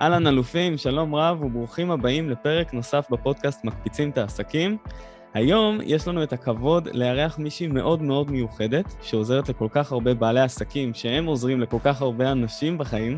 [0.00, 4.76] אהלן אלופים, שלום רב וברוכים הבאים לפרק נוסף בפודקאסט מקפיצים את העסקים.
[5.34, 10.40] היום יש לנו את הכבוד לארח מישהי מאוד מאוד מיוחדת, שעוזרת לכל כך הרבה בעלי
[10.40, 13.16] עסקים, שהם עוזרים לכל כך הרבה אנשים בחיים.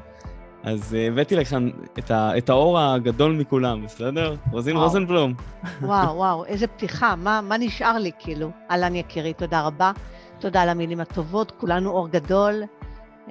[0.62, 4.34] אז uh, הבאתי לכאן את, ה, את האור הגדול מכולם, בסדר?
[4.52, 4.86] רוזין וואו.
[4.86, 5.34] רוזנבלום.
[5.82, 8.50] וואו, וואו, איזה פתיחה, מה, מה נשאר לי כאילו?
[8.70, 9.92] אהלן יקירי, תודה רבה.
[10.38, 12.62] תודה על המילים הטובות, כולנו אור גדול.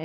[0.00, 0.04] אה,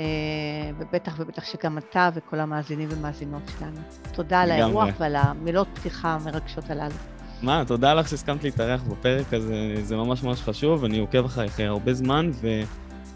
[0.78, 3.80] ובטח ובטח שגם אתה וכל המאזינים ומאזינות שלנו.
[4.12, 6.94] תודה על האירוח ועל המילות פתיחה המרגשות הללו.
[7.42, 11.94] מה, תודה לך שהסכמת להתארח בפרק הזה, זה ממש ממש חשוב, אני עוקב אחריך הרבה
[11.94, 12.30] זמן,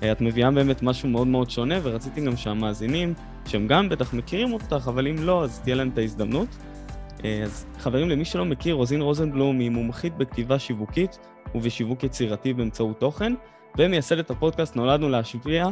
[0.01, 3.15] ואת מביאה באמת משהו מאוד מאוד שונה, ורציתי גם שהמאזינים,
[3.47, 6.49] שהם גם בטח מכירים אותך, אבל אם לא, אז תהיה להם את ההזדמנות.
[7.25, 11.19] אה, אז חברים, למי שלא מכיר, רוזין רוזנבלום היא מומחית בכתיבה שיווקית
[11.55, 13.33] ובשיווק יצירתי באמצעות תוכן,
[13.79, 15.69] ומייסדת הפודקאסט נולדנו להשפיע,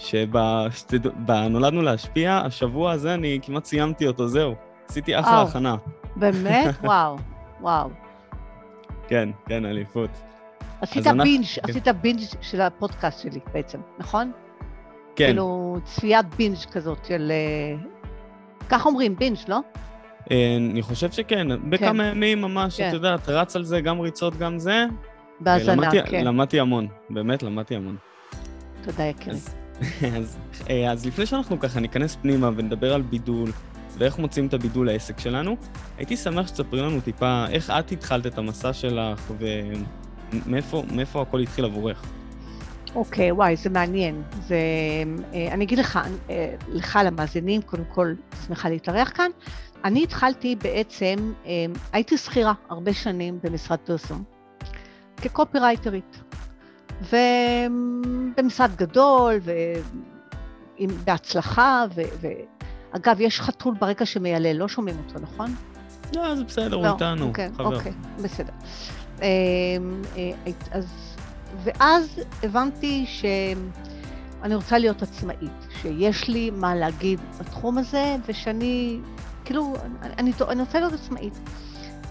[0.00, 4.54] שבנולדנו להשפיע, השבוע הזה אני כמעט סיימתי אותו, זהו.
[4.88, 5.76] עשיתי אחלה הכנה.
[6.16, 6.74] באמת?
[6.84, 7.16] וואו,
[7.60, 7.90] וואו.
[9.08, 10.10] כן, כן, אליפות.
[10.80, 11.70] עשית בינג', כן.
[11.70, 14.32] עשית בינג' של הפודקאסט שלי בעצם, נכון?
[15.16, 15.26] כן.
[15.26, 17.32] כאילו, צפיית בינג' כזאת של...
[17.34, 17.76] אה,
[18.68, 19.58] כך אומרים, בינג', לא?
[20.30, 22.16] אה, אני חושב שכן, בכמה כן.
[22.16, 22.88] ימים ממש, כן.
[22.88, 24.84] את יודעת, רץ על זה, גם ריצות, גם זה.
[25.40, 26.24] בהאזנה, כן.
[26.24, 27.96] למדתי המון, באמת למדתי המון.
[28.82, 29.36] תודה, יקירי.
[29.36, 29.54] אז,
[30.16, 30.38] אז,
[30.70, 33.50] אה, אז לפני שאנחנו ככה ניכנס פנימה ונדבר על בידול,
[33.98, 35.56] ואיך מוצאים את הבידול לעסק שלנו,
[35.98, 39.32] הייתי שמח שתספרי לנו טיפה איך את התחלת את המסע שלך
[40.32, 42.02] ומאיפה הכל התחיל עבורך.
[42.94, 44.22] אוקיי, okay, וואי, זה מעניין.
[44.46, 44.56] זה,
[45.34, 45.98] אה, אני אגיד לך,
[46.30, 48.14] אה, לך למאזינים, קודם כל,
[48.46, 49.30] שמחה להתארח כאן.
[49.84, 51.32] אני התחלתי בעצם,
[51.92, 54.24] הייתי שכירה הרבה שנים במשרד פרסום,
[55.16, 56.20] כקופירייטרית.
[57.00, 59.40] ובמשרד גדול,
[60.80, 62.02] ובהצלחה, ו...
[62.92, 65.54] אגב, יש חתול ברקע שמיילל, לא שומעים אותו, נכון?
[66.16, 67.76] לא, זה בסדר, הוא לא, איתנו, אוקיי, חבר.
[67.76, 68.52] אוקיי, בסדר.
[69.22, 69.24] אמ,
[70.16, 71.16] אה, אז,
[71.62, 79.00] ואז הבנתי שאני רוצה להיות עצמאית, שיש לי מה להגיד בתחום הזה, ושאני,
[79.44, 81.40] כאילו, אני, אני רוצה להיות עצמאית.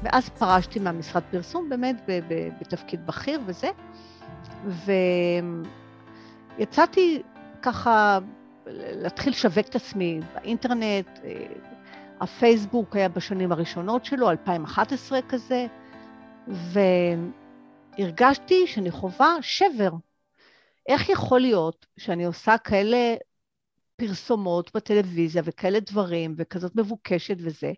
[0.03, 2.09] ואז פרשתי מהמשרד פרסום, באמת,
[2.61, 3.67] בתפקיד בכיר וזה,
[6.57, 7.21] ויצאתי
[7.61, 8.19] ככה
[8.71, 11.45] להתחיל לשווק את עצמי באינטרנט, אה,
[12.19, 15.67] הפייסבוק היה בשנים הראשונות שלו, 2011 כזה,
[17.97, 19.91] והרגשתי שאני חווה שבר.
[20.87, 23.15] איך יכול להיות שאני עושה כאלה
[23.95, 27.71] פרסומות בטלוויזיה וכאלה דברים, וכזאת מבוקשת וזה,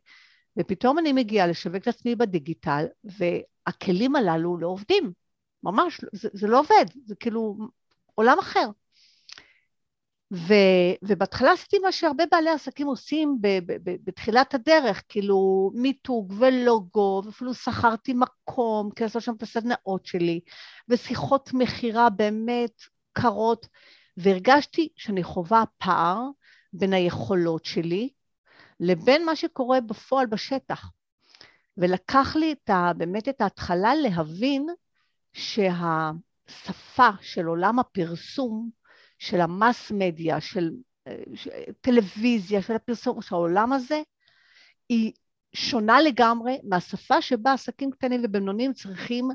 [0.58, 5.21] ופתאום אני מגיעה לשווק את עצמי בדיגיטל, והכלים הללו לא עובדים.
[5.64, 7.58] ממש, זה, זה לא עובד, זה כאילו
[8.16, 8.70] עולם אחר.
[10.34, 10.54] ו,
[11.02, 17.22] ובהתחלה עשיתי מה שהרבה בעלי עסקים עושים ב, ב, ב, בתחילת הדרך, כאילו מיתוג ולוגו,
[17.26, 20.40] ואפילו שכרתי מקום כדי לעשות שם את הסדנאות שלי,
[20.90, 22.82] ושיחות מכירה באמת
[23.14, 23.68] קרות,
[24.18, 26.22] והרגשתי שאני חווה פער
[26.74, 28.10] בין היכולות שלי
[28.80, 30.92] לבין מה שקורה בפועל בשטח.
[31.78, 34.68] ולקח לי את ה, באמת את ההתחלה להבין
[35.34, 38.70] שהשפה של עולם הפרסום,
[39.20, 40.72] של המס מדיה, של,
[41.36, 41.50] של
[41.82, 44.02] טלוויזיה, של הפרסום, של העולם הזה,
[44.90, 45.12] היא
[45.54, 49.30] שונה לגמרי מהשפה שבה עסקים קטנים ובינוניים צריכים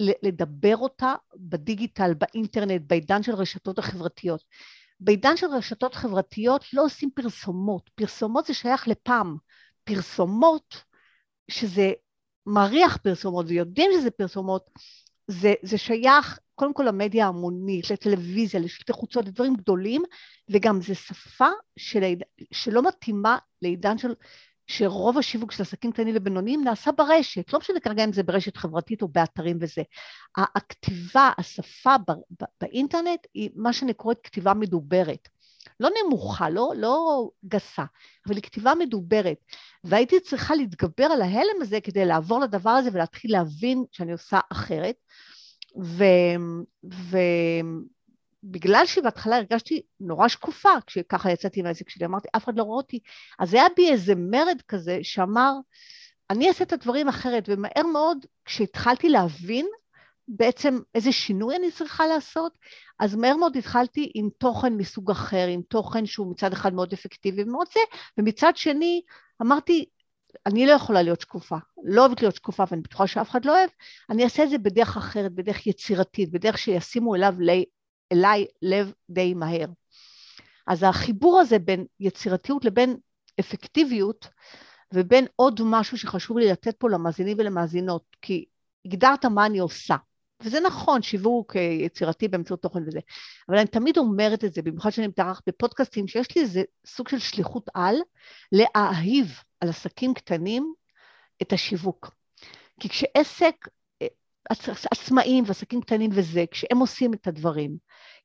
[0.00, 4.44] לדבר אותה בדיגיטל, באינטרנט, בעידן של רשתות החברתיות.
[5.00, 9.36] בעידן של רשתות חברתיות לא עושים פרסומות, פרסומות זה שייך לפעם,
[9.84, 10.84] פרסומות
[11.50, 11.92] שזה
[12.46, 14.70] מריח פרסומות ויודעים שזה פרסומות,
[15.32, 20.02] זה, זה שייך קודם כל למדיה ההמונית, לטלוויזיה, לשלטי חוצות, לדברים גדולים,
[20.50, 21.48] וגם זו שפה
[21.78, 22.00] של,
[22.52, 24.14] שלא מתאימה לעידן של,
[24.66, 29.02] שרוב השיווק של עסקים קטנים ובינוניים נעשה ברשת, לא משנה כרגע אם זה ברשת חברתית
[29.02, 29.82] או באתרים וזה.
[30.36, 31.94] הכתיבה, השפה
[32.60, 35.28] באינטרנט היא מה שאני קוראת כתיבה מדוברת.
[35.82, 37.84] לא נמוכה, לא, לא גסה,
[38.26, 39.36] אבל היא כתיבה מדוברת.
[39.84, 44.96] והייתי צריכה להתגבר על ההלם הזה כדי לעבור לדבר הזה ולהתחיל להבין שאני עושה אחרת.
[48.44, 52.98] ובגלל שבהתחלה הרגשתי נורא שקופה, כשככה יצאתי מהעסק שלי, אמרתי, אף אחד לא רואה אותי,
[53.38, 55.52] אז היה בי איזה מרד כזה שאמר,
[56.30, 59.66] אני אעשה את הדברים אחרת, ומהר מאוד, כשהתחלתי להבין
[60.28, 62.58] בעצם איזה שינוי אני צריכה לעשות,
[62.98, 67.42] אז מהר מאוד התחלתי עם תוכן מסוג אחר, עם תוכן שהוא מצד אחד מאוד אפקטיבי
[67.42, 67.80] ומאוד זה,
[68.18, 69.02] ומצד שני
[69.42, 69.84] אמרתי,
[70.46, 73.70] אני לא יכולה להיות שקופה, לא אוהבת להיות שקופה ואני בטוחה שאף אחד לא אוהב,
[74.10, 77.34] אני אעשה את זה בדרך אחרת, בדרך יצירתית, בדרך שישימו אליו,
[78.12, 79.66] אליי לב די מהר.
[80.66, 82.96] אז החיבור הזה בין יצירתיות לבין
[83.40, 84.28] אפקטיביות,
[84.94, 88.44] ובין עוד משהו שחשוב לי לתת פה למאזינים ולמאזינות, כי
[88.84, 89.96] הגדרת מה אני עושה.
[90.44, 93.00] וזה נכון, שיווק יצירתי באמצעות תוכן וזה,
[93.48, 97.18] אבל אני תמיד אומרת את זה, במיוחד שאני מתארחת בפודקאסטים, שיש לי איזה סוג של
[97.18, 97.96] שליחות על,
[98.52, 100.74] להאהיב על עסקים קטנים
[101.42, 102.10] את השיווק.
[102.80, 103.68] כי כשעסק,
[104.02, 104.06] אה,
[104.92, 107.76] עצמאים ועסקים קטנים וזה, כשהם עושים את הדברים,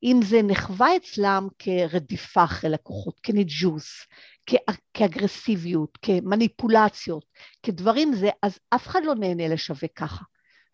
[0.04, 4.06] אם זה נחווה אצלם כרדיפה אחרי לקוחות, כניג'וס,
[4.94, 7.26] כאגרסיביות, כמניפולציות,
[7.64, 10.24] כדברים זה, אז אף אחד לא נהנה לשווק ככה.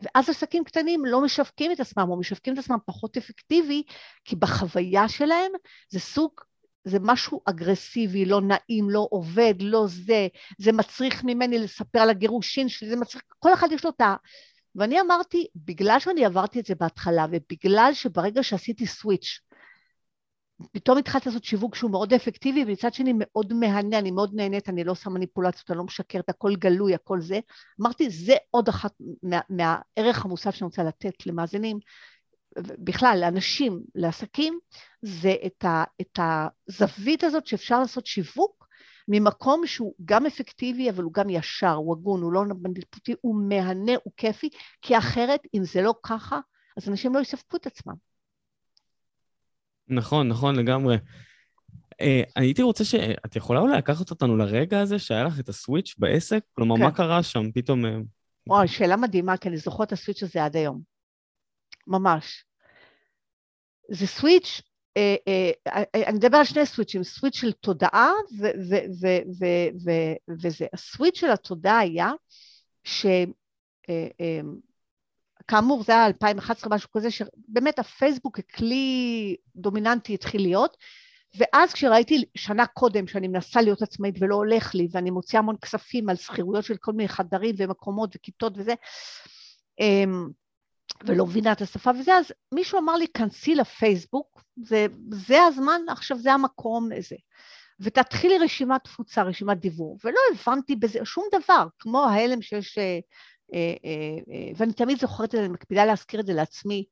[0.04, 3.82] ואז עסקים קטנים לא משווקים את עצמם, או משווקים את עצמם פחות אפקטיבי,
[4.24, 5.52] כי בחוויה שלהם
[5.88, 6.32] זה סוג,
[6.84, 10.28] זה משהו אגרסיבי, לא נעים, לא עובד, לא זה,
[10.58, 14.14] זה מצריך ממני לספר על הגירושין שלי, זה מצריך, כל אחד יש לו את ה...
[14.76, 19.40] ואני אמרתי, בגלל שאני עברתי את זה בהתחלה, ובגלל שברגע שעשיתי סוויץ',
[20.72, 24.84] פתאום התחלתי לעשות שיווק שהוא מאוד אפקטיבי, ומצד שני מאוד מהנה, אני מאוד נהנית, אני
[24.84, 27.40] לא עושה מניפולציות, אני לא משקרת, הכל גלוי, הכל זה.
[27.80, 28.92] אמרתי, זה עוד אחת
[29.22, 31.78] מה, מהערך המוסף שאני רוצה לתת למאזינים,
[32.58, 34.58] בכלל, לאנשים, לעסקים,
[35.02, 38.68] זה את, ה, את הזווית הזאת שאפשר לעשות שיווק
[39.08, 43.92] ממקום שהוא גם אפקטיבי, אבל הוא גם ישר, הוא הגון, הוא לא מניפולטיבי, הוא מהנה,
[44.04, 44.48] הוא כיפי,
[44.82, 46.40] כי אחרת, אם זה לא ככה,
[46.76, 48.13] אז אנשים לא יספקו את עצמם.
[49.88, 50.96] נכון, נכון לגמרי.
[51.92, 52.94] Uh, הייתי רוצה ש...
[52.94, 56.40] את יכולה אולי לקחת אותנו לרגע הזה שהיה לך את הסוויץ' בעסק?
[56.54, 56.82] כלומר, כן.
[56.82, 57.86] מה קרה שם פתאום?
[57.86, 57.96] אה,
[58.46, 60.80] וואי, שאלה מדהימה, כי אני זוכרת את הסוויץ' הזה עד היום.
[61.86, 62.44] ממש.
[63.90, 64.62] זה סוויץ',
[64.96, 65.50] אה, אה,
[65.94, 68.10] אה, אני מדבר על שני סוויצ'ים, סוויץ' של תודעה
[70.28, 70.66] וזה.
[70.72, 72.12] הסוויץ' של התודעה היה
[72.84, 73.06] ש...
[73.88, 74.40] אה, אה,
[75.48, 80.76] כאמור, זה היה 2011, משהו כזה, שבאמת הפייסבוק ככלי דומיננטי התחיל להיות,
[81.36, 86.08] ואז כשראיתי שנה קודם שאני מנסה להיות עצמאית ולא הולך לי, ואני מוציאה המון כספים
[86.08, 88.74] על שכירויות של כל מיני חדרים ומקומות וכיתות וזה,
[89.80, 90.28] אמ,
[91.04, 96.18] ולא מבינה את השפה וזה, אז מישהו אמר לי, כנסי לפייסבוק, זה, זה הזמן, עכשיו
[96.18, 97.16] זה המקום, זה.
[97.80, 102.98] ותתחילי רשימת תפוצה, רשימת דיבור, ולא הבנתי בזה שום דבר, כמו ההלם שיש אה,
[104.56, 106.84] ואני תמיד זוכרת את זה, אני מקפידה להזכיר את זה לעצמי,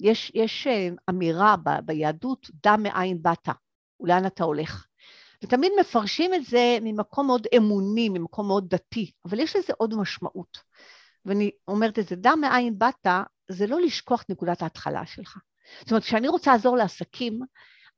[0.00, 0.66] יש, יש
[1.10, 3.48] אמירה ב, ביהדות, דע מאין באת,
[4.00, 4.86] ולאן אתה הולך.
[5.44, 10.58] ותמיד מפרשים את זה ממקום מאוד אמוני, ממקום מאוד דתי, אבל יש לזה עוד משמעות.
[11.24, 13.06] ואני אומרת את זה, דע מאין באת,
[13.50, 15.38] זה לא לשכוח נקודת ההתחלה שלך.
[15.80, 17.40] זאת אומרת, כשאני רוצה לעזור לעסקים,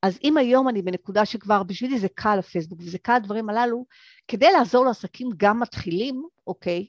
[0.03, 3.85] אז אם היום אני בנקודה שכבר בשבילי זה קל הפייסבוק וזה קל הדברים הללו,
[4.27, 6.87] כדי לעזור לעסקים גם מתחילים, אוקיי,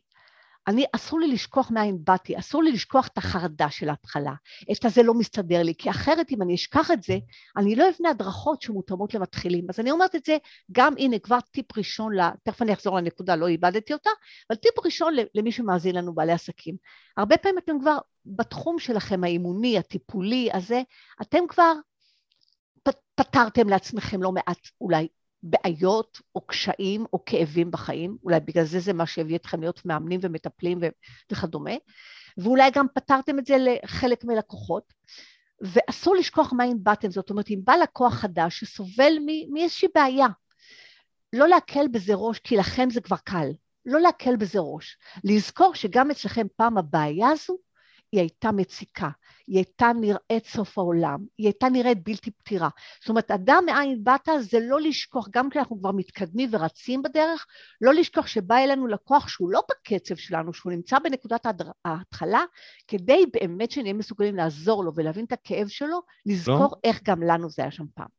[0.69, 4.33] אני, אסור לי לשכוח מאין באתי, אסור לי לשכוח את החרדה של ההתחלה,
[4.73, 7.19] את הזה לא מסתדר לי, כי אחרת אם אני אשכח את זה,
[7.57, 9.67] אני לא אבנה הדרכות שמותאמות למתחילים.
[9.69, 10.37] אז אני אומרת את זה,
[10.73, 14.11] גם הנה כבר טיפ ראשון, לה, תכף אני אחזור לנקודה, לא איבדתי אותה,
[14.51, 16.77] אבל טיפ ראשון למי שמאזין לנו, בעלי עסקים.
[17.17, 20.83] הרבה פעמים אתם כבר בתחום שלכם, האימוני, הטיפולי הזה,
[21.23, 21.73] אתם כבר
[23.15, 25.09] פתרתם לעצמכם לא מעט אולי
[25.43, 30.21] בעיות או קשיים או כאבים בחיים, אולי בגלל זה זה מה שהביא אתכם להיות מאמנים
[30.23, 30.79] ומטפלים
[31.33, 31.75] וכדומה,
[32.39, 34.93] ואולי גם פתרתם את זה לחלק מלקוחות,
[35.61, 39.13] ואסור לשכוח מאין באתם, זאת אומרת, אם בא לקוח חדש שסובל
[39.53, 40.27] מאיזושהי בעיה,
[41.33, 43.49] לא להקל בזה ראש, כי לכם זה כבר קל,
[43.87, 47.59] לא להקל בזה ראש, לזכור שגם אצלכם פעם הבעיה הזו
[48.13, 49.09] היא הייתה מציקה,
[49.47, 52.69] היא הייתה נראית סוף העולם, היא הייתה נראית בלתי פתירה.
[53.01, 57.47] זאת אומרת, אדם מאין באת זה לא לשכוח, גם כשאנחנו כבר מתקדמים ורצים בדרך,
[57.81, 61.47] לא לשכוח שבא אלינו לקוח שהוא לא בקצב שלנו, שהוא נמצא בנקודת
[61.85, 62.43] ההתחלה,
[62.89, 66.77] כדי באמת שנהיה מסוגלים לעזור לו ולהבין את הכאב שלו, לזכור לא.
[66.85, 68.19] איך גם לנו זה היה שם פעם.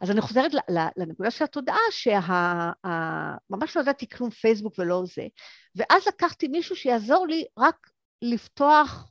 [0.00, 0.52] אז אני חוזרת
[0.96, 5.26] לנקודה של התודעה, שממש לא ידעתי כלום פייסבוק ולא זה,
[5.76, 7.90] ואז לקחתי מישהו שיעזור לי רק
[8.22, 9.10] לפתוח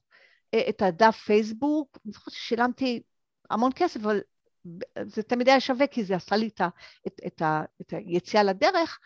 [0.70, 3.02] את הדף פייסבוק, אני זוכרת ששילמתי
[3.50, 4.20] המון כסף, אבל
[5.06, 6.70] זה תמיד היה שווה, כי זה עשה לי את, ה,
[7.08, 9.00] את, את, ה, את היציאה לדרך,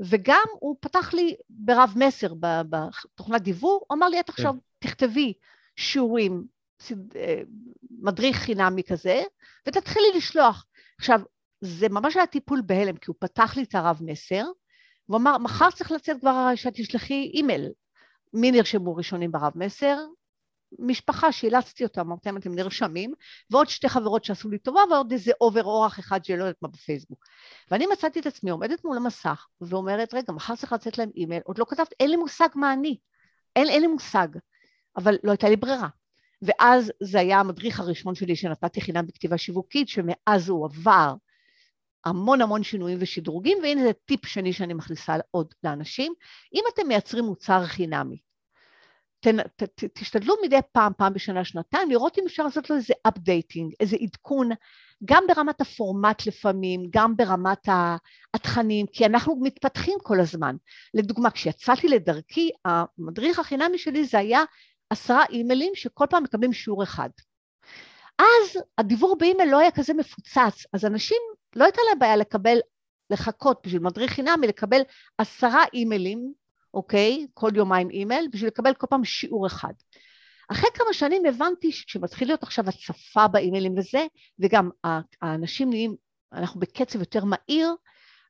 [0.00, 2.34] וגם הוא פתח לי ברב מסר
[2.68, 4.88] בתוכנת דיבור, הוא אמר לי, את עכשיו כן.
[4.88, 5.32] תכתבי
[5.76, 6.44] שיעורים,
[7.16, 7.42] אה,
[7.90, 9.22] מדריך חינמי כזה,
[9.66, 10.66] ותתחילי לשלוח.
[10.98, 11.20] עכשיו,
[11.60, 14.44] זה ממש היה טיפול בהלם, כי הוא פתח לי את הרב מסר,
[15.08, 17.68] והוא אמר, מחר צריך לצאת כבר שאת תשלחי אימייל.
[18.32, 19.98] מי נרשמו ראשונים ברב מסר?
[20.78, 23.12] משפחה שאילצתי אותם, אמרתי להם, אתם נרשמים,
[23.50, 27.24] ועוד שתי חברות שעשו לי טובה, ועוד איזה אובר אורח אחד שלא יודעת מה בפייסבוק.
[27.70, 31.58] ואני מצאתי את עצמי עומדת מול המסך, ואומרת, רגע, מחר צריך לצאת להם אימייל, עוד
[31.58, 32.98] לא כתבת, אין לי מושג מה אני.
[33.56, 34.28] אין, אין לי מושג.
[34.96, 35.88] אבל לא הייתה לי ברירה.
[36.42, 41.14] ואז זה היה המדריך הראשון שלי שנתתי חינם בכתיבה שיווקית, שמאז הוא עבר
[42.04, 46.12] המון המון שינויים ושדרוגים, והנה זה טיפ שני שאני מכניסה עוד לאנשים.
[46.54, 48.18] אם אתם מייצרים מוצר חינמי,
[49.22, 49.28] ת,
[49.62, 53.96] ת, תשתדלו מדי פעם, פעם בשנה, שנתיים, לראות אם אפשר לעשות לו איזה updating, איזה
[54.00, 54.50] עדכון,
[55.04, 57.68] גם ברמת הפורמט לפעמים, גם ברמת
[58.34, 60.56] התכנים, כי אנחנו מתפתחים כל הזמן.
[60.94, 64.42] לדוגמה, כשיצאתי לדרכי, המדריך החינמי שלי זה היה
[64.90, 67.08] עשרה אימיילים שכל פעם מקבלים שיעור אחד.
[68.18, 71.18] אז הדיבור באימייל לא היה כזה מפוצץ, אז אנשים,
[71.56, 72.58] לא הייתה להם בעיה לקבל,
[73.10, 74.80] לחכות בשביל מדריך חינמי, לקבל
[75.18, 76.32] עשרה אימיילים,
[76.74, 77.26] אוקיי?
[77.34, 79.72] כל יומיים אימייל, בשביל לקבל כל פעם שיעור אחד.
[80.48, 84.06] אחרי כמה שנים הבנתי שכשמתחיל להיות עכשיו הצפה באימיילים וזה,
[84.38, 84.70] וגם
[85.22, 85.96] האנשים נהיים,
[86.32, 87.74] אנחנו בקצב יותר מהיר,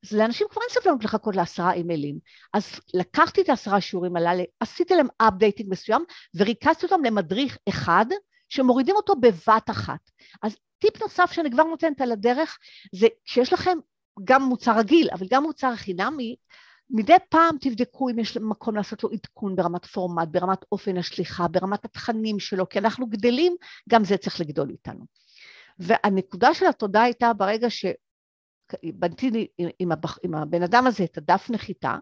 [0.05, 2.19] אז לאנשים כבר אין סבלנות לחכות לעשרה אימיילים.
[2.53, 8.07] אז לקחתי את העשרה שיעורים הללו, עשיתי להם updating מסוים, וריכזתי אותם למדריך אחד,
[8.49, 10.11] שמורידים אותו בבת אחת.
[10.43, 12.59] אז טיפ נוסף שאני כבר נותנת על הדרך,
[12.95, 13.79] זה שיש לכם
[14.25, 16.37] גם מוצר רגיל, אבל גם מוצר חינמי,
[16.93, 21.85] מדי פעם תבדקו אם יש מקום לעשות לו עדכון ברמת פורמט, ברמת אופן השליחה, ברמת
[21.85, 23.57] התכנים שלו, כי אנחנו גדלים,
[23.89, 25.05] גם זה צריך לגדול איתנו.
[25.79, 29.47] והנקודה של התודה הייתה ברגע שבנתי
[29.79, 31.97] עם, הבח, עם הבן אדם הזה את הדף נחיתה,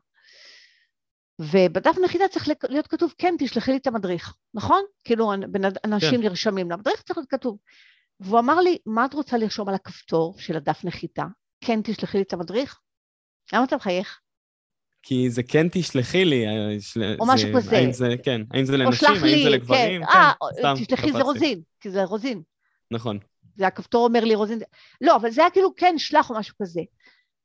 [1.41, 4.83] ובדף נחיתה צריך להיות כתוב, כן, תשלחי לי את המדריך, נכון?
[5.05, 5.33] כאילו,
[5.85, 6.23] אנשים כן.
[6.23, 7.59] נרשמים למדריך, צריך להיות כתוב.
[8.21, 11.25] והוא אמר לי, מה את רוצה לרשום על הכפתור של הדף נחיתה?
[11.61, 12.81] כן, תשלחי לי את המדריך?
[13.53, 14.21] למה אתה מחייך?
[15.03, 16.47] כי זה כן תשלחי לי.
[16.47, 16.75] אה,
[17.21, 17.77] או זה, משהו כזה.
[17.77, 20.09] האם זה, כן, האם זה לנשים, האם לי, זה לגברים, כן.
[20.09, 22.43] אה, כן, תשלחי זה רוזין, כי זה רוזין.
[22.91, 23.19] נכון.
[23.57, 24.59] זה הכפתור אומר לי רוזין.
[25.01, 26.81] לא, אבל זה היה כאילו כן, שלח או משהו כזה.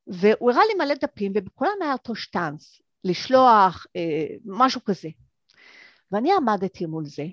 [0.08, 5.10] והוא הראה לי מלא דפים, ובכולם היה אותו שטאנץ, לשלוח, אה, משהו כזה.
[6.12, 7.26] ואני עמדתי מול זה,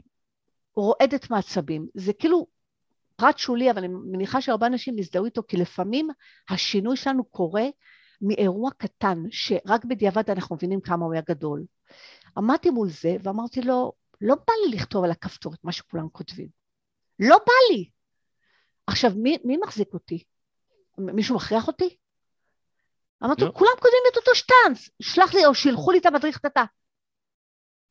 [0.77, 1.87] רועדת מעצבים.
[1.95, 2.47] זה כאילו
[3.17, 6.09] פרט שולי, אבל אני מניחה שהרבה אנשים יזדהו איתו, כי לפעמים
[6.51, 7.65] השינוי שלנו קורה
[8.23, 11.65] מאירוע קטן, שרק בדיעבד אנחנו מבינים כמה הוא היה גדול.
[12.37, 16.49] עמדתי מול זה ואמרתי לו, לא בא לי לכתוב על הכפתור את מה שכולם כותבים.
[17.19, 17.91] לא בא לי.
[18.87, 20.25] עכשיו, מי, מי מחזיק אותי?
[20.99, 21.97] מישהו מכריח אותי?
[23.25, 23.53] אמרתי לו, לא.
[23.53, 26.65] כולם כותבים את אותו שטאנץ, שלח לי או שילחו לי את המדריך תתה.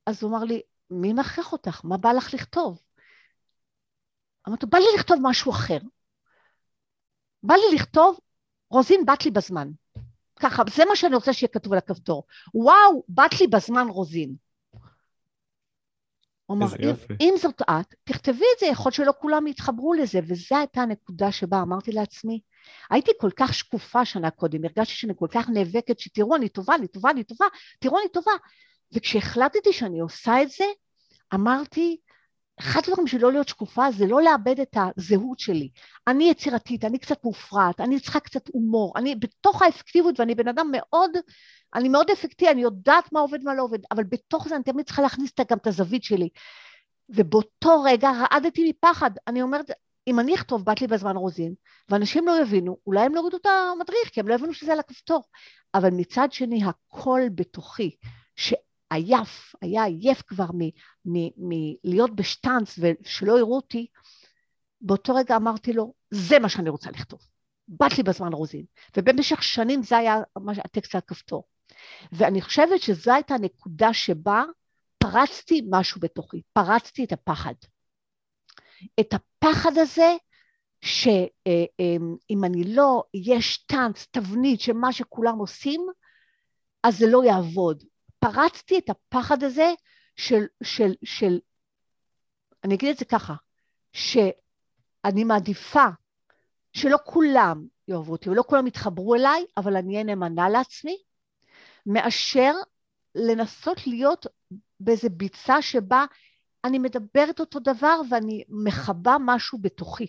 [0.05, 1.81] אז הוא אמר לי, מי מכריח אותך?
[1.83, 2.81] מה בא לך לכתוב?
[4.47, 5.77] אמרתי לו, בא לי לכתוב משהו אחר.
[7.43, 8.19] בא לי לכתוב,
[8.69, 9.67] רוזין בת לי בזמן.
[10.41, 12.23] ככה, זה מה שאני רוצה שיהיה כתוב על הכפתור.
[12.53, 14.35] וואו, בת לי בזמן רוזין.
[16.51, 20.81] אמר, אם, אם זאת את, תכתבי את זה, יכול שלא כולם יתחברו לזה, וזו הייתה
[20.81, 22.39] הנקודה שבה אמרתי לעצמי,
[22.89, 26.87] הייתי כל כך שקופה שנה קודם, הרגשתי שאני כל כך נאבקת, שתראו, אני טובה, אני
[26.87, 27.45] טובה, אני טובה,
[27.79, 28.31] תראו, אני טובה.
[28.93, 30.65] וכשהחלטתי שאני עושה את זה,
[31.33, 31.97] אמרתי,
[32.61, 35.69] אחד הדברים של לא להיות שקופה זה לא לאבד את הזהות שלי.
[36.07, 40.67] אני יצירתית, אני קצת מופרעת, אני צריכה קצת הומור, אני בתוך האפקטיביות ואני בן אדם
[40.71, 41.11] מאוד,
[41.75, 44.85] אני מאוד אפקטיבי, אני יודעת מה עובד ומה לא עובד, אבל בתוך זה אני תמיד
[44.85, 46.29] צריכה להכניס גם את הזווית שלי.
[47.09, 49.71] ובאותו רגע רעדתי מפחד, אני אומרת,
[50.07, 51.53] אם אני אכתוב בת לי בזמן רוזין,
[51.89, 54.79] ואנשים לא יבינו, אולי הם לא יורידו את המדריך, כי הם לא יבינו שזה על
[54.79, 55.23] הכפתור.
[55.73, 57.95] אבל מצד שני, הקול בתוכי.
[58.91, 60.45] עייף, היה עייף כבר
[61.05, 63.87] מלהיות בשטאנץ ושלא יראו אותי,
[64.81, 67.19] באותו רגע אמרתי לו, זה מה שאני רוצה לכתוב.
[67.67, 68.65] בת לי בזמן רוזין.
[68.97, 70.15] ובמשך שנים זה היה
[70.65, 71.43] הטקסט על הכפתור.
[72.11, 74.43] ואני חושבת שזו הייתה הנקודה שבה
[74.97, 77.53] פרצתי משהו בתוכי, פרצתי את הפחד.
[78.99, 80.15] את הפחד הזה
[80.81, 85.81] שאם אני לא אהיה שטאנץ, תבנית של מה שכולם עושים,
[86.83, 87.83] אז זה לא יעבוד.
[88.21, 89.73] פרצתי את הפחד הזה
[90.15, 91.39] של, של, של,
[92.63, 93.33] אני אגיד את זה ככה,
[93.93, 95.85] שאני מעדיפה
[96.73, 100.97] שלא כולם יאהבו אותי ולא כולם יתחברו אליי, אבל אני אהיה נאמנה לעצמי,
[101.85, 102.53] מאשר
[103.15, 104.25] לנסות להיות
[104.79, 106.05] באיזה ביצה שבה
[106.63, 110.07] אני מדברת אותו דבר ואני מכבה משהו בתוכי.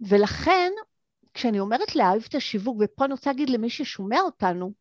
[0.00, 0.72] ולכן,
[1.34, 4.72] כשאני אומרת להאהב את השיווק, ופה אני רוצה להגיד למי ששומע אותנו,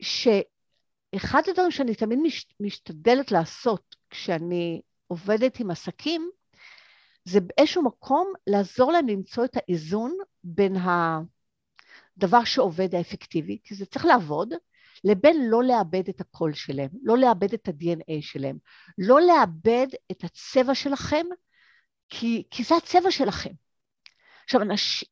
[0.00, 0.28] ש...
[1.16, 6.30] אחד הדברים שאני תמיד מש, משתדלת לעשות כשאני עובדת עם עסקים,
[7.24, 14.04] זה באיזשהו מקום לעזור להם למצוא את האיזון בין הדבר שעובד האפקטיבי, כי זה צריך
[14.04, 14.54] לעבוד,
[15.04, 18.58] לבין לא לאבד את הקול שלהם, לא לאבד את ה-DNA שלהם,
[18.98, 21.26] לא לאבד את הצבע שלכם,
[22.08, 23.50] כי, כי זה הצבע שלכם.
[24.44, 25.04] עכשיו, אנש,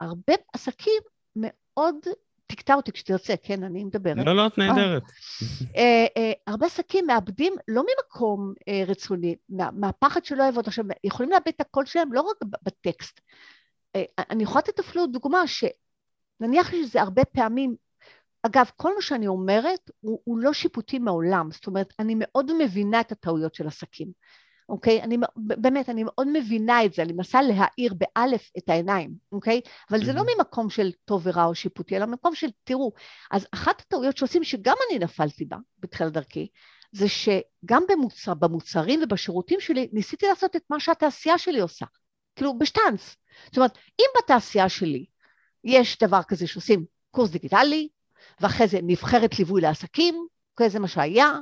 [0.00, 1.02] הרבה עסקים
[1.36, 1.96] מאוד,
[2.46, 4.26] תקטע אותי כשתרצה, כן, אני מדברת.
[4.26, 5.02] לא, לא, את נהדרת.
[5.76, 10.66] אה, אה, הרבה עסקים מאבדים לא ממקום אה, רצוני, מה, מהפחד שלא יעבוד.
[10.66, 13.20] עכשיו, יכולים לאבד את הקול שלהם לא רק בטקסט.
[14.30, 17.74] אני יכולה לתת אפילו דוגמה שנניח שזה הרבה פעמים
[18.42, 23.00] אגב, כל מה שאני אומרת הוא, הוא לא שיפוטי מעולם, זאת אומרת, אני מאוד מבינה
[23.00, 24.12] את הטעויות של עסקים,
[24.68, 25.02] אוקיי?
[25.02, 29.60] אני, באמת, אני מאוד מבינה את זה, אני מנסה להאיר באלף את העיניים, אוקיי?
[29.90, 32.92] אבל זה לא ממקום של טוב ורע או שיפוטי, אלא ממקום של, תראו,
[33.30, 36.48] אז אחת הטעויות שעושים, שגם אני נפלתי בה בתחילת דרכי,
[36.92, 41.86] זה שגם במוצר, במוצרים ובשירותים שלי, ניסיתי לעשות את מה שהתעשייה שלי עושה,
[42.36, 43.16] כאילו בשטאנץ.
[43.46, 45.06] זאת אומרת, אם בתעשייה שלי
[45.64, 47.88] יש דבר כזה שעושים קורס דיגיטלי,
[48.40, 51.32] ואחרי זה נבחרת ליווי לעסקים, אוקיי, זה מה שהיה,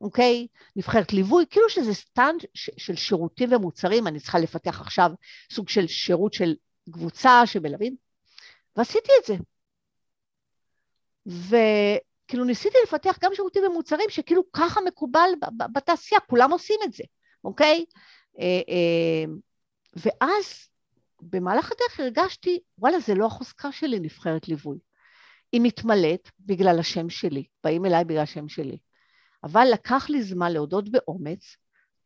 [0.00, 0.46] אוקיי?
[0.76, 5.10] נבחרת ליווי, כאילו שזה סטנד של שירותים ומוצרים, אני צריכה לפתח עכשיו
[5.52, 6.54] סוג של שירות של
[6.92, 7.96] קבוצה שמלווים,
[8.76, 9.34] ועשיתי את זה.
[11.26, 15.30] וכאילו ניסיתי לפתח גם שירותים ומוצרים שכאילו ככה מקובל
[15.72, 17.04] בתעשייה, כולם עושים את זה,
[17.44, 17.84] אוקיי?
[18.38, 19.24] אה, אה,
[19.96, 20.68] ואז
[21.20, 24.78] במהלך הדרך הרגשתי, וואלה, זה לא החוזקה שלי, נבחרת ליווי.
[25.52, 28.78] היא מתמלאת בגלל השם שלי, באים אליי בגלל השם שלי.
[29.44, 31.56] אבל לקח לי זמן להודות באומץ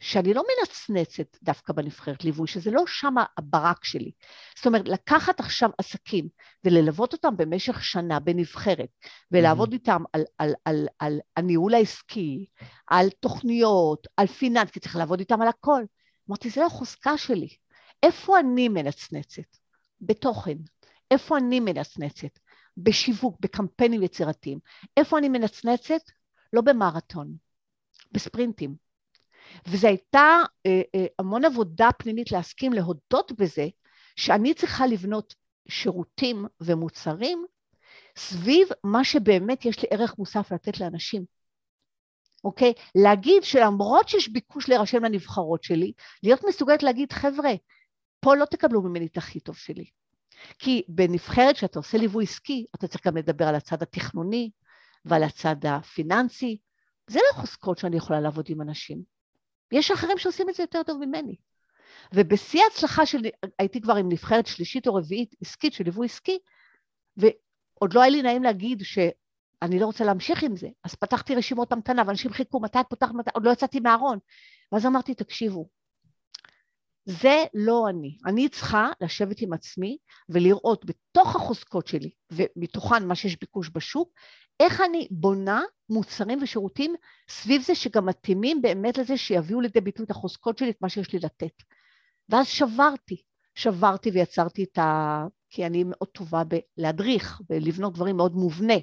[0.01, 4.11] שאני לא מנצנצת דווקא בנבחרת ליווי, שזה לא שם הברק שלי.
[4.57, 6.29] זאת אומרת, לקחת עכשיו עסקים
[6.65, 8.89] וללוות אותם במשך שנה בנבחרת,
[9.33, 9.73] ולעבוד mm-hmm.
[9.73, 12.47] איתם על, על, על, על, על הניהול העסקי,
[12.87, 15.83] על תוכניות, על פיננס, כי צריך לעבוד איתם על הכל.
[16.29, 17.49] אמרתי, זה החוזקה שלי.
[18.03, 19.57] איפה אני מנצנצת?
[20.01, 20.57] בתוכן.
[21.11, 22.39] איפה אני מנצנצת?
[22.77, 24.59] בשיווק, בקמפיינים יצירתיים.
[24.97, 26.01] איפה אני מנצנצת?
[26.53, 27.37] לא במרתון,
[28.13, 28.75] בספרינטים.
[29.69, 30.37] וזו הייתה
[30.67, 33.69] אה, אה, המון עבודה פנימית להסכים להודות בזה
[34.17, 35.35] שאני צריכה לבנות
[35.69, 37.47] שירותים ומוצרים
[38.17, 41.25] סביב מה שבאמת יש לי ערך מוסף לתת לאנשים.
[42.45, 42.73] אוקיי?
[42.95, 47.51] להגיד שלמרות שיש ביקוש להירשם לנבחרות שלי, להיות מסוגלת להגיד, חבר'ה,
[48.21, 49.85] פה לא תקבלו ממני את הכי טוב שלי.
[50.59, 54.51] כי בנבחרת שאתה עושה ליווי עסקי, אתה צריך גם לדבר על הצד התכנוני
[55.09, 56.59] ועל הצד הפיננסי.
[57.07, 59.03] זה לא חוזקות שאני יכולה לעבוד עם אנשים.
[59.73, 61.37] יש אחרים שעושים את זה יותר טוב ממני.
[62.15, 66.39] ובשיא ההצלחה שלי, הייתי כבר עם נבחרת שלישית או רביעית עסקית של ליווי עסקי,
[67.17, 70.69] ועוד לא היה לי נעים להגיד שאני לא רוצה להמשיך עם זה.
[70.85, 74.19] אז פתחתי רשימות המתנה, ואנשים חיכו, מתי את פותחת, עוד לא יצאתי מהארון.
[74.73, 75.69] ואז אמרתי, תקשיבו,
[77.11, 78.17] זה לא אני.
[78.27, 79.97] אני צריכה לשבת עם עצמי
[80.29, 84.09] ולראות בתוך החוזקות שלי, ומתוכן מה שיש ביקוש בשוק,
[84.61, 86.95] איך אני בונה מוצרים ושירותים
[87.29, 91.13] סביב זה שגם מתאימים באמת לזה שיביאו לידי ביטוי את החוזקות שלי, את מה שיש
[91.13, 91.63] לי לתת.
[92.29, 93.23] ואז שברתי,
[93.55, 95.25] שברתי ויצרתי את ה...
[95.51, 98.75] כי אני מאוד טובה בלהדריך ולבנות דברים מאוד מובנה.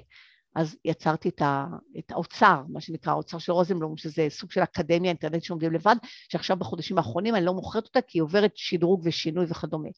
[0.56, 1.66] אז יצרתי את, ה,
[1.98, 5.96] את האוצר, מה שנקרא האוצר של רוזנבלום, שזה סוג של אקדמיה אינטרנט שעומדים לבד,
[6.32, 9.88] שעכשיו בחודשים האחרונים אני לא מוכרת אותה כי היא עוברת שדרוג ושינוי וכדומה.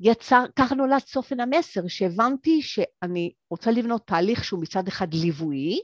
[0.00, 5.80] יצר, ככה נולד צופן המסר, שהבנתי שאני רוצה לבנות תהליך שהוא מצד אחד ליווי,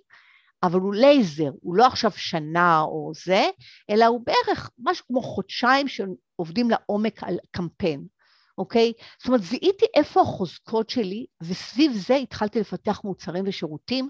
[0.62, 3.44] אבל הוא לייזר, הוא לא עכשיו שנה או זה,
[3.90, 8.13] אלא הוא בערך משהו כמו חודשיים שעובדים לעומק על קמפיין.
[8.59, 8.93] אוקיי?
[9.19, 14.09] זאת אומרת, זיהיתי איפה החוזקות שלי, וסביב זה התחלתי לפתח מוצרים ושירותים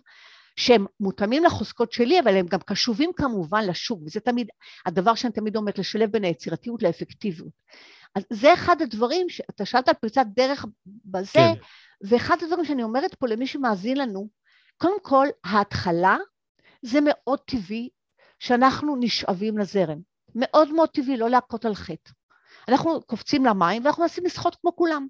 [0.57, 4.49] שהם מותאמים לחוזקות שלי, אבל הם גם קשובים כמובן לשוק, וזה תמיד
[4.87, 7.53] הדבר שאני תמיד אומרת, לשלב בין היצירתיות לאפקטיביות.
[8.15, 10.67] אז זה אחד הדברים, שאתה שאלת על פריצת דרך
[11.05, 11.53] בזה, כן.
[12.09, 14.29] ואחד הדברים שאני אומרת פה למי שמאזין לנו,
[14.77, 16.17] קודם כל, ההתחלה
[16.83, 17.89] זה מאוד טבעי
[18.39, 19.99] שאנחנו נשאבים לזרם.
[20.35, 22.11] מאוד מאוד טבעי לא להכות על חטא.
[22.69, 25.07] אנחנו קופצים למים ואנחנו מנסים לשחות כמו כולם.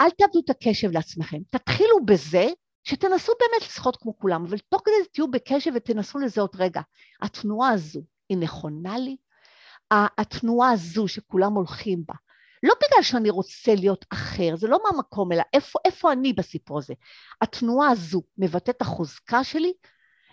[0.00, 2.46] אל תאבדו את הקשב לעצמכם, תתחילו בזה
[2.84, 6.80] שתנסו באמת לשחות כמו כולם, אבל תוך כדי זה תהיו בקשב ותנסו לזהות, רגע,
[7.22, 9.16] התנועה הזו היא נכונה לי?
[9.90, 12.14] התנועה הזו שכולם הולכים בה,
[12.62, 16.94] לא בגלל שאני רוצה להיות אחר, זה לא מהמקום, אלא איפה, איפה אני בסיפור הזה.
[17.40, 19.72] התנועה הזו מבטאת את החוזקה שלי,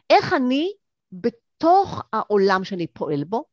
[0.09, 0.71] איך אני
[1.11, 3.45] בתוך העולם שאני פועל בו,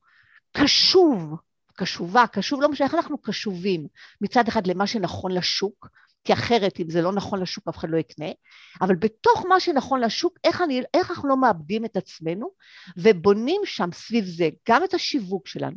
[0.57, 1.35] קשוב
[1.75, 3.87] קשובה, קשוב, לא משנה איך אנחנו קשובים
[4.21, 5.89] מצד אחד למה שנכון לשוק,
[6.25, 8.27] כי אחרת אם זה לא נכון לשוק אף אחד לא יקנה,
[8.81, 12.51] אבל בתוך מה שנכון לשוק, איך, אני, איך אנחנו לא מאבדים את עצמנו
[12.97, 15.77] ובונים שם סביב זה גם את השיווק שלנו,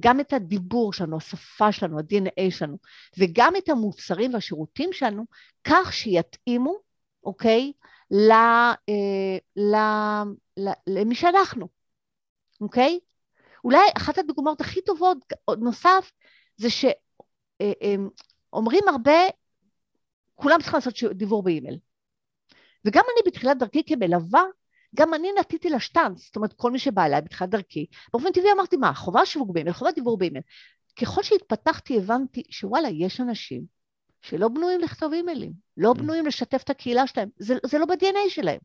[0.00, 2.76] גם את הדיבור שלנו, השפה שלנו, ה-DNA שלנו,
[3.18, 5.24] וגם את המוצרים והשירותים שלנו,
[5.64, 6.74] כך שיתאימו,
[7.24, 7.72] אוקיי,
[8.10, 8.74] ל, אה,
[9.56, 9.76] ל,
[10.56, 11.68] ל, למי שאנחנו,
[12.60, 12.98] אוקיי?
[13.64, 15.18] אולי אחת הדוגמאות הכי טובות,
[15.58, 16.12] נוסף,
[16.56, 19.18] זה שאומרים הרבה,
[20.34, 21.78] כולם צריכים לעשות דיבור באימייל.
[22.84, 24.42] וגם אני בתחילת דרכי כמלווה,
[24.96, 28.76] גם אני נטיתי לשטאנץ, זאת אומרת, כל מי שבא אליי בתחילת דרכי, באופן טבעי אמרתי,
[28.76, 30.44] מה, חובה שיווק באימייל, חובה דיבור באימייל.
[31.00, 33.64] ככל שהתפתחתי הבנתי שוואלה, יש אנשים
[34.22, 35.98] שלא בנויים לכתוב אימיילים, לא mm.
[35.98, 38.58] בנויים לשתף את הקהילה שלהם, זה, זה לא ב-DNA שלהם,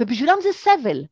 [0.00, 1.04] ובשבילם זה סבל.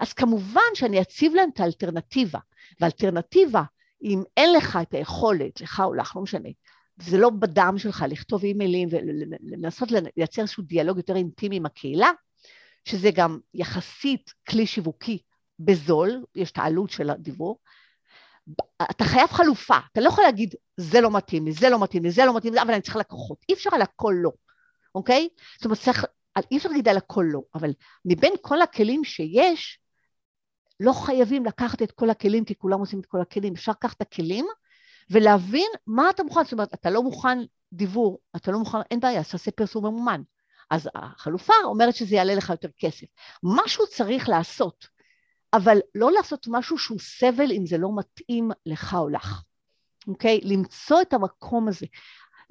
[0.00, 2.38] אז כמובן שאני אציב להם את האלטרנטיבה,
[2.80, 3.62] והאלטרנטיבה,
[4.02, 6.48] אם אין לך את היכולת, לך או לך, לא משנה,
[7.02, 12.10] זה לא בדם שלך לכתוב אימיילים ולנסות לייצר איזשהו דיאלוג יותר אינטימי עם הקהילה,
[12.84, 15.18] שזה גם יחסית כלי שיווקי
[15.58, 17.58] בזול, יש את העלות של הדיבור,
[18.90, 22.10] אתה חייב חלופה, אתה לא יכול להגיד, זה לא מתאים לי, זה לא מתאים לי,
[22.10, 23.38] זה לא מתאים לי, אבל אני צריך לקוחות.
[23.48, 24.30] אי אפשר על הכל לא,
[24.94, 25.28] אוקיי?
[25.56, 26.04] זאת אומרת, צריך,
[26.50, 27.70] אי אפשר להגיד על הכל לא, אבל
[28.04, 29.78] מבין כל הכלים שיש,
[30.80, 33.52] לא חייבים לקחת את כל הכלים, כי כולם עושים את כל הכלים.
[33.52, 34.46] אפשר לקחת את הכלים
[35.10, 36.44] ולהבין מה אתה מוכן.
[36.44, 37.38] זאת אומרת, אתה לא מוכן
[37.72, 40.22] דיבור, אתה לא מוכן, אין בעיה, אז תעשה פרסום ממומן.
[40.70, 43.06] אז החלופה אומרת שזה יעלה לך יותר כסף.
[43.42, 44.86] משהו צריך לעשות.
[45.52, 49.42] אבל לא לעשות משהו שהוא סבל אם זה לא מתאים לך או לך,
[50.08, 50.40] אוקיי?
[50.42, 51.86] למצוא את המקום הזה.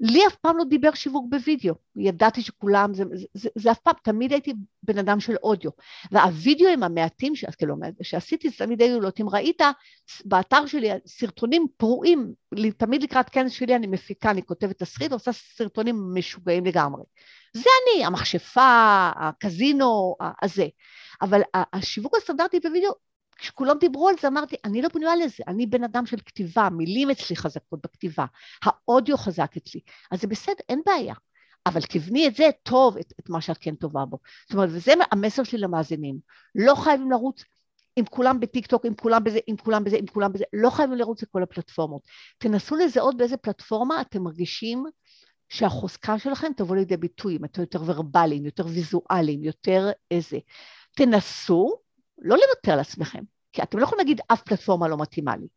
[0.01, 3.93] לי אף פעם לא דיבר שיווק בווידאו, ידעתי שכולם, זה, זה, זה, זה אף פעם,
[4.03, 5.71] תמיד הייתי בן אדם של אודיו.
[6.11, 9.61] והווידאוים המעטים ש, כאילו, שעשיתי, תמיד היו לו, אם ראית
[10.25, 12.33] באתר שלי סרטונים פרועים,
[12.77, 17.03] תמיד לקראת כנס שלי אני מפיקה, אני כותבת תסריט, עושה סרטונים משוגעים לגמרי.
[17.53, 20.67] זה אני, המכשפה, הקזינו, הזה.
[21.21, 22.91] אבל השיווק הסטנדרטי בווידאו,
[23.39, 27.09] כשכולם דיברו על זה, אמרתי, אני לא בנויה לזה, אני בן אדם של כתיבה, מילים
[27.09, 28.25] אצלי חזקות בכתיבה,
[28.63, 31.13] האודיו חזק אצלי, אז זה בסדר, אין בעיה.
[31.65, 34.17] אבל תבני את זה טוב, את, את מה שאת כן טובה בו.
[34.47, 36.19] זאת אומרת, וזה המסר שלי למאזינים.
[36.55, 37.43] לא חייבים לרוץ
[37.95, 41.23] עם כולם בטיקטוק, עם כולם בזה, עם כולם בזה, עם כולם בזה, לא חייבים לרוץ
[41.23, 42.01] לכל הפלטפורמות.
[42.37, 44.85] תנסו לזהות באיזה פלטפורמה אתם מרגישים
[45.49, 50.37] שהחוזקה שלכם תבוא לידי ביטוי, אם אתם יותר ורבליים, יותר ויזואליים, יותר איזה.
[50.95, 51.79] תנסו
[52.21, 55.47] לא לוותר על עצמכם, כי אתם לא יכולים להגיד אף פלטפורמה לא מתאימה לי.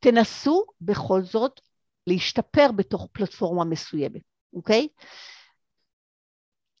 [0.00, 1.60] תנסו בכל זאת
[2.06, 4.88] להשתפר בתוך פלטפורמה מסוימת, אוקיי?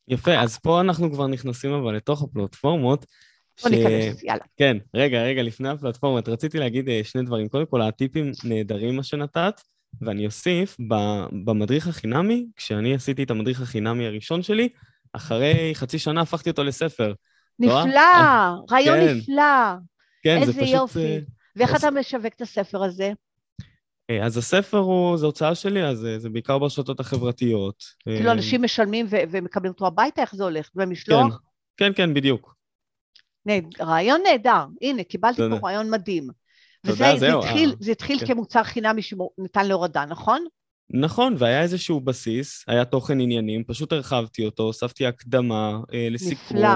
[0.08, 3.06] יפה, אז פה אנחנו כבר נכנסים אבל לתוך הפלטפורמות.
[3.62, 3.72] בוא ש...
[3.72, 4.44] ניכנס, יאללה.
[4.56, 7.48] כן, רגע, רגע, לפני הפלטפורמות, רציתי להגיד אה, שני דברים.
[7.48, 9.60] קודם כל, הטיפים נהדרים מה שנתת,
[10.00, 10.76] ואני אוסיף,
[11.44, 14.68] במדריך החינמי, כשאני עשיתי את המדריך החינמי הראשון שלי,
[15.12, 17.12] אחרי חצי שנה הפכתי אותו לספר.
[17.58, 18.00] נפלא,
[18.70, 19.16] רעיון כן.
[19.16, 19.74] נפלא.
[20.22, 20.62] כן, זה פשוט...
[20.62, 21.20] איזה יופי.
[21.56, 23.12] ואיך אתה משווק את הספר הזה?
[24.10, 27.84] אה, אז הספר הוא, זו הוצאה שלי, אז זה, בעיקר ברשתות החברתיות.
[28.04, 30.70] כאילו אה, אנשים משלמים ו- ומקבלים אותו הביתה, איך זה הולך?
[30.74, 31.40] במשלוח?
[31.76, 32.56] כן, כן, כן, בדיוק.
[33.80, 34.64] רעיון נהדר.
[34.82, 36.28] הנה, קיבלתי פה רעיון מדהים.
[36.84, 38.26] וזה זה התחיל, זה התחיל כן.
[38.26, 40.44] כמוצר חינמי שניתן להורדה, נכון?
[40.90, 46.56] נכון, והיה איזשהו בסיס, היה תוכן עניינים, פשוט הרחבתי אותו, הוספתי הקדמה אה, לסיכום.
[46.56, 46.68] נפלא.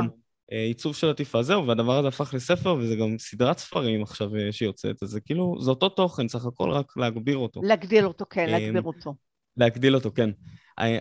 [0.52, 4.52] אה, עיצוב של עטיפה, זהו, והדבר הזה הפך לספר, וזה גם סדרת ספרים עכשיו אה,
[4.52, 7.60] שיוצאת, אז זה כאילו, זה אותו תוכן, סך הכל רק להגביר אותו.
[7.64, 9.14] להגדיל אותו, כן, אה, להגביר אותו.
[9.56, 10.30] להגדיל אותו, כן.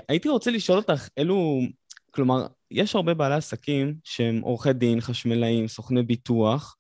[0.09, 1.61] הייתי רוצה לשאול אותך, אילו,
[2.11, 6.77] כלומר, יש הרבה בעלי עסקים שהם עורכי דין, חשמלאים, סוכני ביטוח,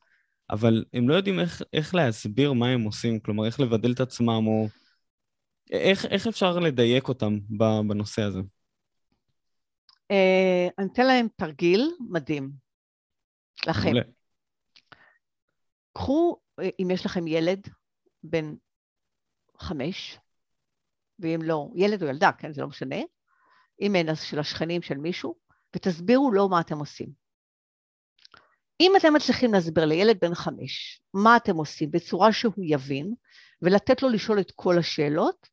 [0.49, 4.47] אבל הם לא יודעים איך, איך להסביר מה הם עושים, כלומר, איך לבדל את עצמם,
[4.47, 4.67] או...
[5.71, 7.39] איך, איך אפשר לדייק אותם
[7.87, 8.39] בנושא הזה?
[10.11, 12.51] אה, אני אתן להם תרגיל מדהים,
[13.67, 13.91] לכם.
[15.93, 17.67] קחו, אה, אם יש לכם ילד
[18.23, 18.55] בן
[19.59, 20.19] חמש,
[21.19, 22.95] ואם לא, ילד או ילדה, כן, זה לא משנה,
[23.81, 25.35] אם אין אז של השכנים של מישהו,
[25.75, 27.09] ותסבירו לו מה אתם עושים.
[28.81, 33.13] אם אתם מצליחים להסביר לילד בן חמש מה אתם עושים בצורה שהוא יבין,
[33.61, 35.49] ולתת לו לשאול את כל השאלות,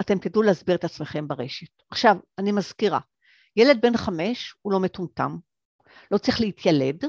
[0.00, 1.82] אתם תדעו להסביר את עצמכם ברשת.
[1.90, 2.98] עכשיו, אני מזכירה,
[3.56, 5.36] ילד בן חמש הוא לא מטומטם,
[6.10, 7.04] לא צריך להתיילד,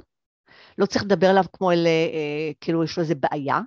[0.78, 3.60] לא צריך לדבר עליו כמו אל, אה, כאילו יש לו איזה בעיה,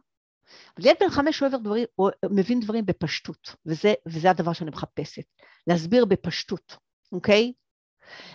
[0.77, 5.25] אבל ילד בן חמש אוהב דברים, הוא מבין דברים בפשטות, וזה, וזה הדבר שאני מחפשת,
[5.67, 6.77] להסביר בפשטות,
[7.13, 7.53] אוקיי?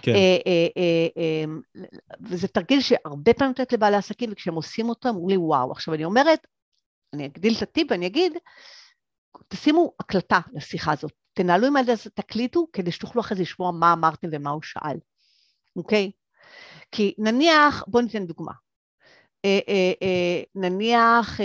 [0.01, 0.11] כן.
[0.11, 1.45] אה, אה, אה, אה,
[2.21, 5.71] וזה תרגיל שהרבה פעמים נותנת לבעלי עסקים, וכשהם עושים אותו, אמרו לי, וואו.
[5.71, 6.47] עכשיו, אני אומרת,
[7.13, 8.33] אני אגדיל את הטיפ ואני אגיד,
[9.47, 11.20] תשימו הקלטה לשיחה הזאת.
[11.33, 14.97] תנהלו עם הילד הזה, תקליטו, כדי שתוכלו אחרי זה לשמוע מה אמרתם ומה הוא שאל,
[15.75, 16.11] אוקיי?
[16.91, 18.51] כי נניח, בואו ניתן דוגמה.
[19.45, 21.39] אה, אה, אה, נניח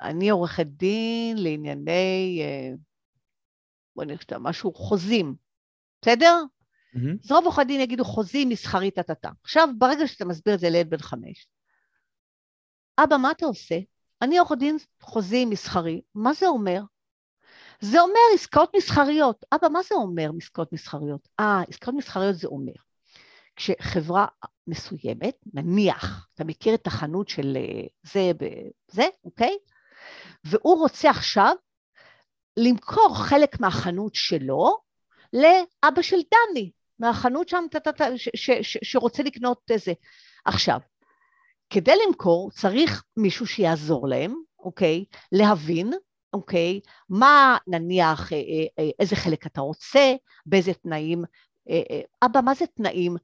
[0.00, 2.42] אני עורכת דין לענייני,
[3.96, 5.34] בואו נכתוב משהו, חוזים,
[6.02, 6.42] בסדר?
[6.94, 7.24] Mm-hmm.
[7.24, 9.30] אז רוב עורכי דין יגידו חוזים, מסחרי, טה-טה-טה.
[9.42, 11.48] עכשיו, ברגע שאתה מסביר את זה לילד בן חמש,
[12.98, 13.78] אבא, מה אתה עושה?
[14.22, 16.80] אני עורך דין חוזי מסחרי, מה זה אומר?
[17.80, 19.44] זה אומר עסקאות מסחריות.
[19.52, 21.28] אבא, מה זה אומר עסקאות מסחריות?
[21.40, 22.72] אה, עסקאות מסחריות זה אומר,
[23.56, 24.26] כשחברה
[24.66, 29.56] מסוימת, נניח, אתה מכיר את החנות של אה, זה וזה, אוקיי?
[30.44, 31.54] והוא רוצה עכשיו
[32.56, 34.78] למכור חלק מהחנות שלו
[35.32, 37.64] לאבא של דני, מהחנות שם,
[38.16, 39.92] ש, ש, ש, שרוצה לקנות איזה.
[40.44, 40.80] עכשיו,
[41.70, 45.04] כדי למכור צריך מישהו שיעזור להם, אוקיי?
[45.32, 45.92] להבין,
[46.32, 46.80] אוקיי?
[47.08, 50.14] מה נניח, אה, אה, אה, איזה חלק אתה רוצה,
[50.46, 51.24] באיזה תנאים.
[52.22, 53.16] אבא, מה זה תנאים?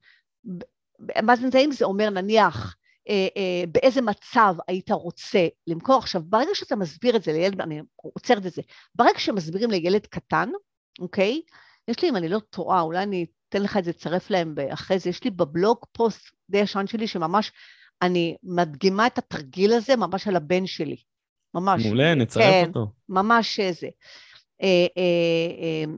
[1.23, 1.73] מה זה תנאים?
[1.73, 2.77] זה אומר נניח
[3.69, 5.99] באיזה מצב היית רוצה למכור.
[5.99, 8.63] עכשיו, ברגע שאתה מסביר את זה לילד, אני עוצרת את זה,
[8.95, 10.51] ברגע שמסבירים לילד קטן,
[11.01, 11.43] אוקיי?
[11.89, 14.99] יש לי, אם אני לא טועה, אולי אני אתן לך את זה, צרף להם אחרי
[14.99, 17.53] זה, יש לי בבלוג פוסט די ישן שלי, שממש
[18.03, 20.97] אני מדגימה את התרגיל הזה ממש על הבן שלי.
[21.55, 21.87] ממש.
[21.87, 22.93] מעולה, נצרף כן, אותו.
[23.09, 23.89] ממש זה.
[24.63, 25.93] אה, אה, אה,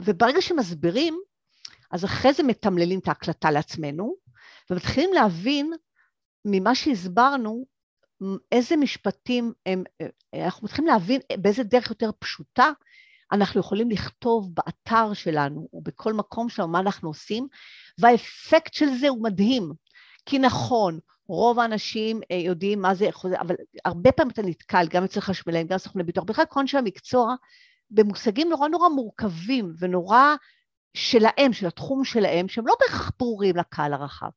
[0.00, 1.18] וברגע שמסבירים,
[1.90, 4.14] אז אחרי זה מתמללים את ההקלטה לעצמנו,
[4.70, 5.72] ומתחילים להבין
[6.44, 7.64] ממה שהסברנו,
[8.52, 9.84] איזה משפטים הם,
[10.34, 12.70] אנחנו מתחילים להבין באיזה דרך יותר פשוטה
[13.32, 17.46] אנחנו יכולים לכתוב באתר שלנו, או בכל מקום שלנו, מה אנחנו עושים,
[17.98, 19.72] והאפקט של זה הוא מדהים.
[20.26, 23.54] כי נכון, רוב האנשים אה, יודעים מה זה חוזה, אבל
[23.84, 27.34] הרבה פעמים אתה נתקל, גם אצל חשמלאים, גם סוכני ביטוח, בכלל כל אנשי המקצוע,
[27.90, 30.34] במושגים נורא נורא מורכבים ונורא
[30.94, 34.30] שלהם, של התחום שלהם, שהם לא בהכרח ברורים לקהל הרחב.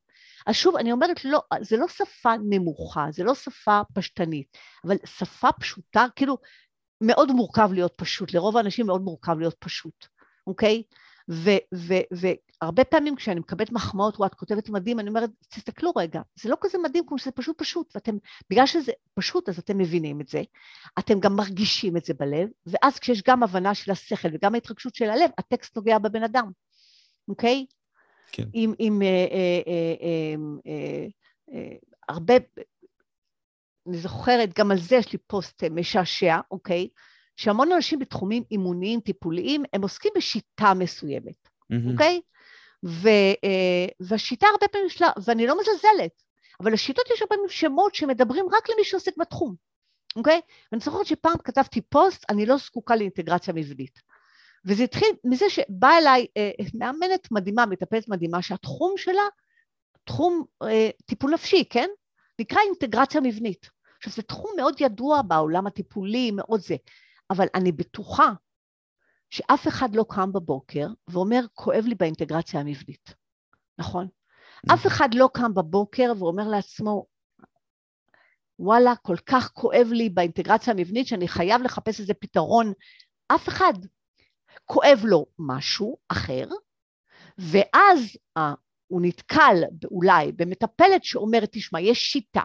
[0.47, 5.51] אז שוב, אני אומרת, לא, זה לא שפה נמוכה, זה לא שפה פשטנית, אבל שפה
[5.51, 6.37] פשוטה, כאילו,
[7.01, 10.05] מאוד מורכב להיות פשוט, לרוב האנשים מאוד מורכב להיות פשוט,
[10.47, 10.83] אוקיי?
[12.61, 16.77] והרבה פעמים כשאני מקבלת מחמאות, ואת כותבת מדהים, אני אומרת, תסתכלו רגע, זה לא כזה
[16.77, 18.17] מדהים כמו שזה פשוט פשוט, ואתם,
[18.49, 20.41] בגלל שזה פשוט, אז אתם מבינים את זה,
[20.99, 25.09] אתם גם מרגישים את זה בלב, ואז כשיש גם הבנה של השכל וגם ההתרגשות של
[25.09, 26.51] הלב, הטקסט נוגע בבן אדם,
[27.27, 27.65] אוקיי?
[28.31, 28.43] כן.
[28.53, 30.35] עם, עם אה, אה, אה, אה,
[30.67, 31.07] אה,
[31.53, 31.75] אה,
[32.09, 32.33] הרבה,
[33.87, 36.87] אני זוכרת, גם על זה יש לי פוסט משעשע, אוקיי?
[37.35, 41.91] שהמון אנשים בתחומים אימוניים, טיפוליים, הם עוסקים בשיטה מסוימת, mm-hmm.
[41.91, 42.21] אוקיי?
[42.85, 43.07] ו,
[43.43, 46.23] אה, והשיטה הרבה פעמים שלה, ואני לא מזלזלת,
[46.61, 49.55] אבל לשיטות יש הרבה פעמים שמות שמדברים רק למי שעוסק בתחום,
[50.15, 50.41] אוקיי?
[50.71, 53.99] ואני זוכרת שפעם כתבתי פוסט, אני לא זקוקה לאינטגרציה מבנית.
[54.65, 59.23] וזה התחיל מזה שבאה אליי אה, מאמנת מדהימה, מטפלת מדהימה, שהתחום שלה,
[60.03, 61.89] תחום אה, טיפול נפשי, כן?
[62.39, 63.69] נקרא אינטגרציה מבנית.
[63.97, 66.75] עכשיו, זה תחום מאוד ידוע בעולם הטיפולי, מאוד זה.
[67.29, 68.31] אבל אני בטוחה
[69.29, 73.13] שאף אחד לא קם בבוקר ואומר, כואב לי באינטגרציה המבנית,
[73.77, 74.07] נכון?
[74.65, 74.91] אף נכון.
[74.91, 77.05] אחד לא קם בבוקר ואומר לעצמו,
[78.59, 82.73] וואלה, כל כך כואב לי באינטגרציה המבנית שאני חייב לחפש איזה פתרון.
[83.27, 83.73] אף אחד.
[84.65, 86.47] כואב לו משהו אחר,
[87.37, 87.99] ואז
[88.37, 88.53] אה,
[88.87, 89.55] הוא נתקל
[89.91, 92.43] אולי במטפלת שאומרת, תשמע, יש שיטה,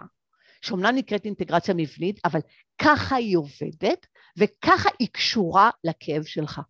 [0.62, 2.40] שאומנם נקראת אינטגרציה מבנית, אבל
[2.83, 4.07] ככה היא עובדת,
[4.38, 6.61] וככה היא קשורה לכאב שלך.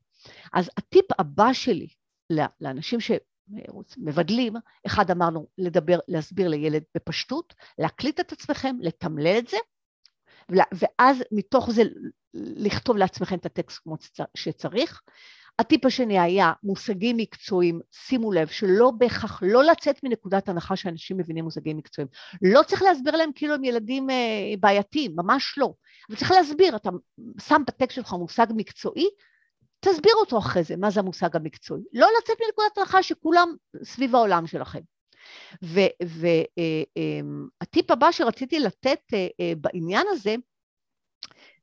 [0.52, 1.86] אז הטיפ הבא שלי
[2.60, 4.52] לאנשים שמבדלים,
[4.86, 9.56] אחד אמרנו לדבר, להסביר לילד בפשטות, להקליט את עצמכם, לתמלל את זה,
[10.72, 11.82] ואז מתוך זה
[12.34, 13.96] לכתוב לעצמכם את הטקסט כמו
[14.36, 15.02] שצריך.
[15.60, 21.44] הטיפ השני היה מושגים מקצועיים, שימו לב שלא בהכרח, לא לצאת מנקודת הנחה שאנשים מבינים
[21.44, 22.08] מושגים מקצועיים.
[22.42, 25.72] לא צריך להסביר להם כאילו הם ילדים אה, בעייתיים, ממש לא.
[26.08, 26.90] אבל צריך להסביר, אתה
[27.40, 29.06] שם בטקסט שלך מושג מקצועי,
[29.80, 31.82] תסביר אותו אחרי זה, מה זה המושג המקצועי.
[31.92, 34.80] לא לצאת מנקודת הנחה שכולם סביב העולם שלכם.
[35.62, 39.00] והטיפ אה, אה, הבא שרציתי לתת
[39.60, 40.34] בעניין הזה,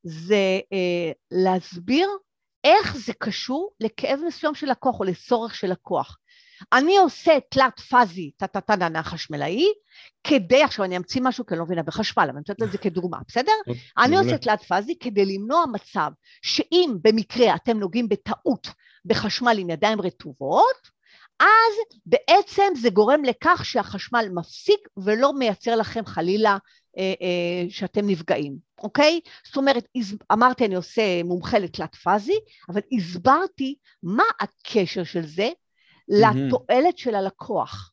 [0.04, 0.60] זה
[1.32, 2.10] להסביר
[2.68, 6.18] איך זה קשור לכאב מסוים של לקוח או לצורך של לקוח.
[6.74, 9.66] אני עושה תלת פאזי, טה-טה-טה חשמלאי,
[10.24, 12.78] כדי, עכשיו אני אמציא משהו כי אני לא מבינה בחשמל, אבל אני נותנת את זה
[12.78, 13.52] כדוגמה, בסדר?
[13.98, 18.68] אני עושה תלת פאזי כדי למנוע מצב שאם במקרה אתם נוגעים בטעות
[19.06, 20.98] בחשמל עם ידיים רטובות,
[21.40, 26.58] אז בעצם זה גורם לכך שהחשמל מפסיק ולא מייצר לכם חלילה
[27.70, 29.20] שאתם נפגעים, אוקיי?
[29.46, 29.88] זאת אומרת,
[30.32, 35.50] אמרתי אני עושה מומחה לתלת פאזי, אבל הסברתי מה הקשר של זה
[36.08, 37.92] לתועלת של הלקוח,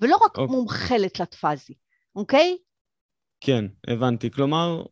[0.00, 0.56] ולא רק אוקיי.
[0.56, 1.74] מומחה לתלת פאזי,
[2.16, 2.56] אוקיי?
[3.40, 4.30] כן, הבנתי.
[4.30, 4.82] כלומר,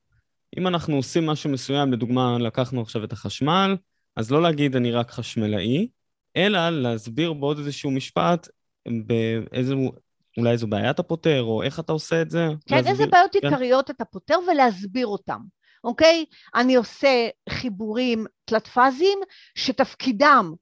[0.59, 3.77] אם אנחנו עושים משהו מסוים, לדוגמה, לקחנו עכשיו את החשמל,
[4.17, 5.89] אז לא להגיד אני רק חשמלאי,
[6.37, 8.49] אלא להסביר בעוד איזשהו משפט
[9.07, 9.75] באיזה,
[10.39, 12.49] אולי איזו בעיה אתה פותר, או איך אתה עושה את זה?
[12.67, 12.93] כן, להסביר...
[12.93, 13.49] איזה בעיות כן.
[13.49, 15.41] עיקריות אתה פותר ולהסביר אותם,
[15.85, 16.25] אוקיי?
[16.55, 19.19] אני עושה חיבורים תלת-פאזיים
[19.55, 20.53] שתפקידם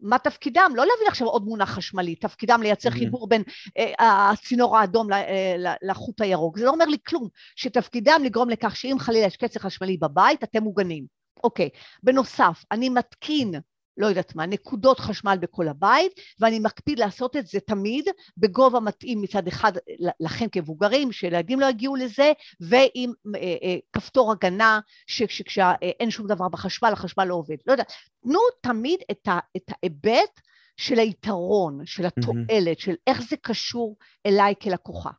[0.00, 0.72] מה תפקידם?
[0.74, 2.90] לא להביא עכשיו עוד מונח חשמלי, תפקידם לייצר.
[2.90, 3.42] חיבור בין
[3.78, 6.58] אה, הצינור האדום אה, לחוט הירוק.
[6.58, 10.62] זה לא אומר לי כלום, שתפקידם לגרום לכך שאם חלילה יש קצר חשמלי בבית, אתם
[10.62, 11.04] מוגנים.
[11.44, 11.68] אוקיי.
[12.02, 13.54] בנוסף, אני מתקין
[13.98, 18.04] לא יודעת מה, נקודות חשמל בכל הבית, ואני מקפיד לעשות את זה תמיד
[18.36, 19.72] בגובה מתאים מצד אחד
[20.20, 26.90] לכם כמבוגרים, שילדים לא יגיעו לזה, ועם אה, אה, כפתור הגנה, שכשאין שום דבר בחשמל,
[26.92, 27.56] החשמל לא עובד.
[27.66, 30.40] לא יודעת, תנו תמיד את, ה, את ההיבט
[30.76, 32.82] של היתרון, של התועלת, mm-hmm.
[32.82, 35.10] של איך זה קשור אליי כלקוחה.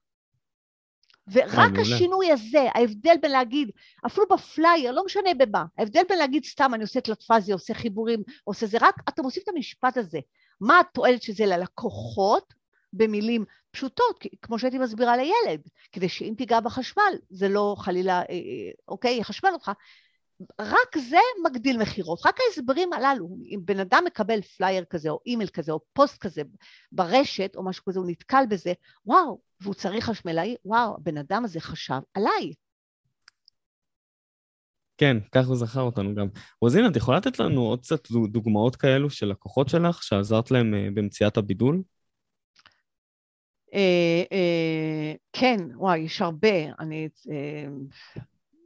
[1.31, 3.71] ורק אה, השינוי הזה, ההבדל בין להגיד,
[4.05, 8.65] אפילו בפלייר, לא משנה במה, ההבדל בין להגיד סתם אני עושה תלת-פאזי, עושה חיבורים, עושה
[8.65, 10.19] זה, רק אתה מוסיף את המשפט הזה.
[10.61, 12.53] מה התועלת של זה ללקוחות,
[12.93, 15.61] במילים פשוטות, כמו שהייתי מסבירה לילד,
[15.91, 19.71] כדי שאם תיגע בחשמל, זה לא חלילה, אה, אה, אוקיי, יחשמל אותך.
[20.60, 25.49] רק זה מגדיל מכירות, רק ההסברים הללו, אם בן אדם מקבל פלייר כזה או אימייל
[25.49, 26.41] כזה או פוסט כזה
[26.91, 28.73] ברשת או משהו כזה, הוא נתקל בזה,
[29.06, 32.54] וואו, והוא צריך חשמלאי, וואו, הבן אדם הזה חשב עליי.
[34.97, 36.28] כן, כך הוא זכר אותנו גם.
[36.62, 40.88] רוזין, את יכולה לתת לנו עוד קצת דוגמאות כאלו של לקוחות שלך שעזרת להם אה,
[40.93, 41.84] במציאת הבידול?
[43.73, 46.49] אה, אה, כן, וואי, יש הרבה.
[46.80, 47.10] אני...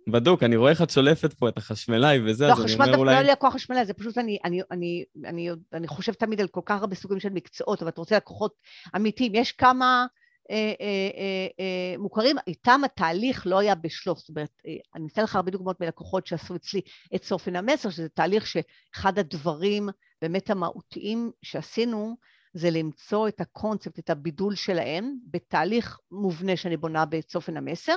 [0.08, 3.14] בדוק, אני רואה איך את שולפת פה את החשמלאי וזה, לא, אז אני אומר אולי...
[3.14, 6.42] לא, חשמל דווקא לא לקוח חשמלאי, זה פשוט אני, אני, אני, אני, אני חושב תמיד
[6.42, 8.54] על כל כך הרבה סוגים של מקצועות, אבל אתה רוצה לקוחות
[8.96, 9.36] אמיתיים.
[9.36, 10.06] יש כמה
[10.52, 14.20] אה, אה, אה, אה, מוכרים, איתם התהליך לא היה בשלוף.
[14.20, 16.82] זאת אומרת, אה, אני אתן לך הרבה דוגמאות מלקוחות שעשו אצלי
[17.16, 19.90] את צופן המסר, שזה תהליך שאחד הדברים
[20.22, 22.16] באמת המהותיים שעשינו,
[22.54, 27.96] זה למצוא את הקונספט, את הבידול שלהם, בתהליך מובנה שאני בונה בצופן המסר.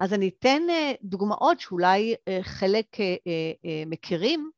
[0.00, 4.50] אז אני אתן אה, דוגמאות שאולי אה, חלק אה, מכירים.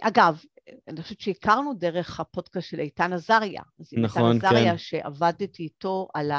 [0.00, 0.42] אגב,
[0.88, 3.62] אני חושבת שהכרנו דרך הפודקאסט של איתן עזריה.
[3.92, 4.78] נכון, איתן עזריה, כן.
[4.78, 6.30] שעבדתי איתו על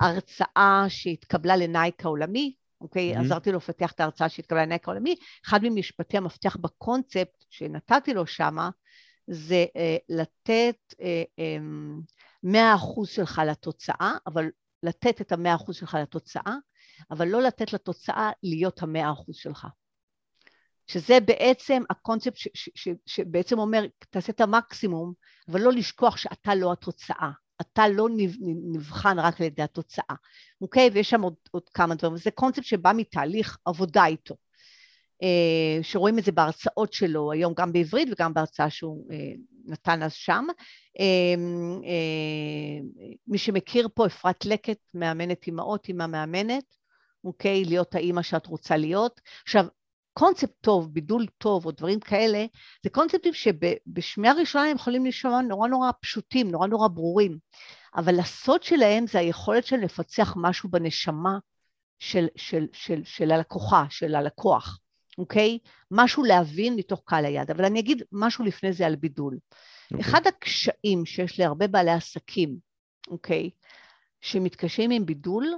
[0.00, 3.16] ההרצאה שהתקבלה לנייק העולמי, אוקיי?
[3.16, 3.20] Mm-hmm.
[3.20, 5.16] עזרתי לו לפתח את ההרצאה שהתקבלה לנייק העולמי.
[5.46, 8.70] אחד ממשפטי המפתח בקונספט שנתתי לו שמה,
[9.30, 11.56] זה אה, לתת אה, אה,
[12.76, 14.50] 100% שלך לתוצאה, אבל
[14.82, 16.54] לתת את המאה אחוז שלך לתוצאה,
[17.10, 19.66] אבל לא לתת לתוצאה להיות המאה אחוז שלך.
[20.86, 25.12] שזה בעצם הקונספט ש, ש, ש, שבעצם אומר, תעשה את המקסימום,
[25.48, 27.30] אבל לא לשכוח שאתה לא התוצאה.
[27.60, 28.08] אתה לא
[28.72, 30.14] נבחן רק על ידי התוצאה,
[30.60, 30.90] אוקיי?
[30.92, 32.14] ויש שם עוד, עוד כמה דברים.
[32.14, 34.34] וזה קונספט שבא מתהליך עבודה איתו.
[35.22, 39.32] אה, שרואים את זה בהרצאות שלו היום גם בעברית וגם בהרצאה שהוא אה,
[39.64, 40.46] נתן אז שם.
[41.00, 41.34] אה,
[43.26, 46.74] מי שמכיר פה, אפרת לקט, מאמנת אימהות, אימא מאמנת,
[47.24, 47.64] אוקיי?
[47.64, 49.20] להיות האימא שאת רוצה להיות.
[49.42, 49.66] עכשיו,
[50.12, 52.46] קונספט טוב, בידול טוב או דברים כאלה,
[52.84, 57.38] זה קונספטים שבשמיעה ראשונה הם יכולים להישמע נורא נורא פשוטים, נורא נורא ברורים,
[57.96, 61.38] אבל הסוד שלהם זה היכולת של לפצח משהו בנשמה
[61.98, 64.78] של, של, של, של הלקוחה, של הלקוח.
[65.20, 65.58] אוקיי?
[65.90, 67.50] משהו להבין מתוך קהל היד.
[67.50, 69.38] אבל אני אגיד משהו לפני זה על בידול.
[69.90, 70.00] אוקיי.
[70.00, 72.56] אחד הקשיים שיש להרבה בעלי עסקים,
[73.08, 73.50] אוקיי,
[74.20, 75.54] שמתקשים עם בידול,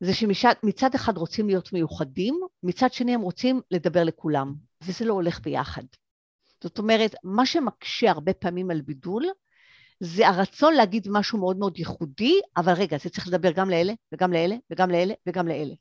[0.00, 5.40] זה שמצד אחד רוצים להיות מיוחדים, מצד שני הם רוצים לדבר לכולם, וזה לא הולך
[5.40, 5.82] ביחד.
[6.62, 9.24] זאת אומרת, מה שמקשה הרבה פעמים על בידול,
[10.00, 14.32] זה הרצון להגיד משהו מאוד מאוד ייחודי, אבל רגע, זה צריך לדבר גם לאלה, וגם
[14.32, 15.74] לאלה, וגם לאלה, וגם לאלה.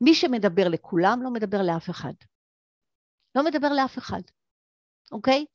[0.00, 2.12] מי שמדבר לכולם לא מדבר לאף אחד.
[3.34, 4.20] לא מדבר לאף אחד,
[5.12, 5.46] אוקיי?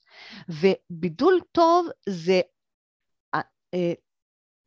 [0.50, 2.42] ובידול טוב זה
[3.36, 3.42] אה,
[3.74, 3.94] אה,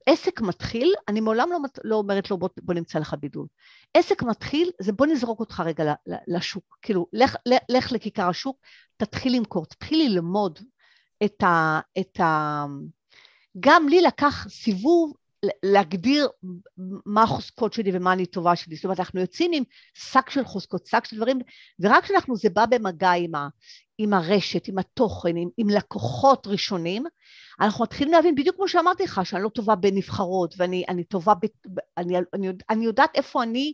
[0.07, 3.47] עסק מתחיל, אני מעולם לא, לא אומרת לו בוא, בוא נמצא לך בידול.
[3.95, 5.95] עסק מתחיל זה בוא נזרוק אותך רגע
[6.27, 7.37] לשוק, כאילו לך,
[7.69, 8.59] לך לכיכר השוק,
[8.97, 10.59] תתחיל למכור, תתחיל ללמוד
[11.25, 11.81] את ה...
[11.99, 12.65] את ה
[13.61, 15.13] גם לי לקח סיבוב
[15.63, 16.29] להגדיר
[17.07, 18.77] מה החוזקות שלי ומה אני טובה שלי.
[18.77, 19.63] זאת אומרת, אנחנו יוצאים עם
[19.95, 21.39] שק של חוזקות, שק של דברים,
[21.81, 23.49] ורק כשאנחנו, זה בא במגע עם, ה,
[23.99, 27.05] עם הרשת, עם התוכן, עם, עם לקוחות ראשונים,
[27.61, 31.47] אנחנו מתחילים להבין, בדיוק כמו שאמרתי לך, שאני לא טובה בנבחרות, ואני אני טובה, ב,
[31.97, 33.73] אני, אני, אני יודעת איפה אני,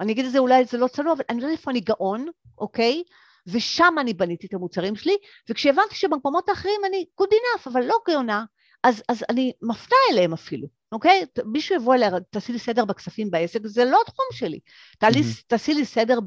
[0.00, 2.26] אני אגיד את זה, אולי זה לא צנוע, אבל אני יודעת איפה אני גאון,
[2.58, 3.02] אוקיי?
[3.46, 5.16] ושם אני בניתי את המוצרים שלי,
[5.50, 8.44] וכשהבנתי שבמקומות האחרים אני good enough, אבל לא גאונה,
[8.82, 10.75] אז, אז אני מפנה אליהם אפילו.
[10.92, 11.24] אוקיי?
[11.44, 14.58] מישהו יבוא אליה, תעשי לי סדר בכספים בעסק, זה לא התחום שלי.
[15.04, 15.42] Mm-hmm.
[15.46, 16.18] תעשי לי סדר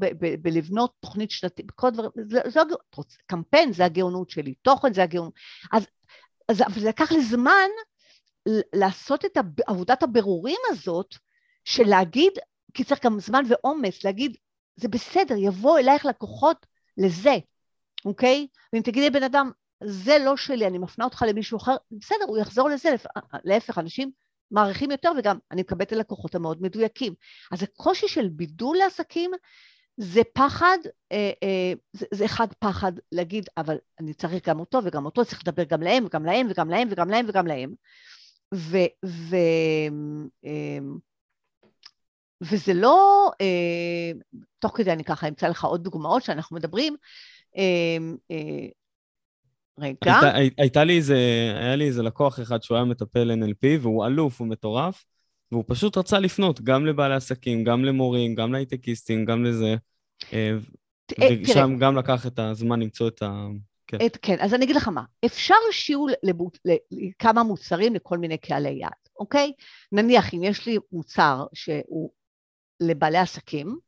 [0.42, 2.60] בלבנות תוכנית שנתית, בכל הדברים, זה, זה,
[3.26, 5.32] קמפיין זה הגאונות שלי, תוכן זה הגאונות.
[5.72, 5.86] אז,
[6.48, 7.68] אז זה לקח לי זמן
[8.74, 11.14] לעשות את עבודת הבירורים הזאת,
[11.64, 12.32] של להגיד,
[12.74, 14.36] כי צריך גם זמן ואומץ, להגיד,
[14.76, 17.34] זה בסדר, יבוא אלייך לקוחות לזה,
[18.04, 18.46] אוקיי?
[18.72, 19.50] ואם תגידי לבן אדם,
[19.84, 22.94] זה לא שלי, אני מפנה אותך למישהו אחר, בסדר, הוא יחזור לזה,
[23.44, 24.10] להפך, אנשים
[24.50, 27.14] מעריכים יותר וגם אני מקבלת את הלקוחות המאוד מדויקים.
[27.52, 29.30] אז הקושי של בידול לעסקים
[29.96, 30.78] זה פחד,
[31.12, 35.42] אה, אה, זה, זה אחד פחד להגיד, אבל אני צריך גם אותו וגם אותו, צריך
[35.42, 37.74] לדבר גם להם וגם להם וגם להם וגם להם וגם להם.
[38.54, 39.36] ו, ו,
[40.44, 40.78] אה,
[42.40, 44.12] וזה לא, אה,
[44.58, 46.96] תוך כדי אני ככה אמצא לך עוד דוגמאות שאנחנו מדברים,
[47.56, 47.62] אה,
[48.30, 48.66] אה,
[49.80, 50.20] רגע.
[50.34, 51.16] היית, הייתה לי איזה,
[51.60, 55.04] היה לי איזה לקוח אחד שהוא היה מטפל NLP והוא אלוף, הוא מטורף,
[55.52, 59.74] והוא פשוט רצה לפנות גם לבעלי עסקים, גם למורים, גם להייטקיסטים, גם לזה.
[60.32, 60.56] אה,
[61.22, 63.46] אה, ושם גם לקח את הזמן למצוא את ה...
[63.86, 63.98] כן.
[64.06, 66.06] את, כן, אז אני אגיד לך מה, אפשר שיהיו
[66.90, 69.52] לכמה מוצרים לכל מיני קהלי יעד, אוקיי?
[69.92, 72.10] נניח אם יש לי מוצר שהוא
[72.80, 73.78] לבעלי עסקים,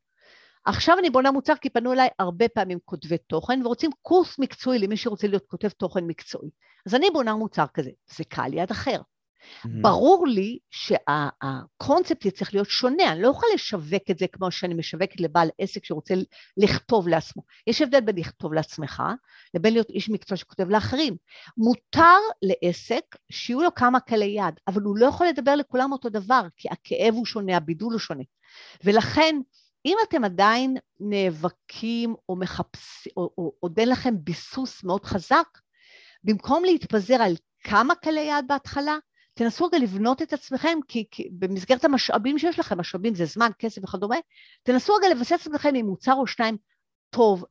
[0.65, 4.97] עכשיו אני בונה מוצר כי פנו אליי הרבה פעמים כותבי תוכן ורוצים קורס מקצועי למי
[4.97, 6.51] שרוצה להיות כותב תוכן מקצועי.
[6.87, 9.01] אז אני בונה מוצר כזה, זה קהל יד אחר.
[9.01, 9.69] Mm-hmm.
[9.81, 15.21] ברור לי שהקונספט צריך להיות שונה, אני לא יכולה לשווק את זה כמו שאני משווקת
[15.21, 16.15] לבעל עסק שרוצה
[16.57, 17.43] לכתוב לעצמו.
[17.67, 19.03] יש הבדל בין לכתוב לעצמך
[19.55, 21.17] לבין להיות איש מקצוע שכותב לאחרים.
[21.57, 26.43] מותר לעסק שיהיו לו כמה קלי יד, אבל הוא לא יכול לדבר לכולם אותו דבר,
[26.57, 28.25] כי הכאב הוא שונה, הבידול הוא שונה.
[28.85, 29.37] ולכן,
[29.87, 35.49] אם אתם עדיין נאבקים או מחפשים, או, עוד אין לכם ביסוס מאוד חזק,
[36.25, 38.97] במקום להתפזר על כמה קלי יד בהתחלה,
[39.35, 43.85] תנסו רגע לבנות את עצמכם, כי, כי במסגרת המשאבים שיש לכם, משאבים זה זמן, כסף
[43.85, 44.17] וכדומה,
[44.63, 46.57] תנסו רגע לבסס את עצמכם עם מוצר או שניים
[47.11, 47.45] טוב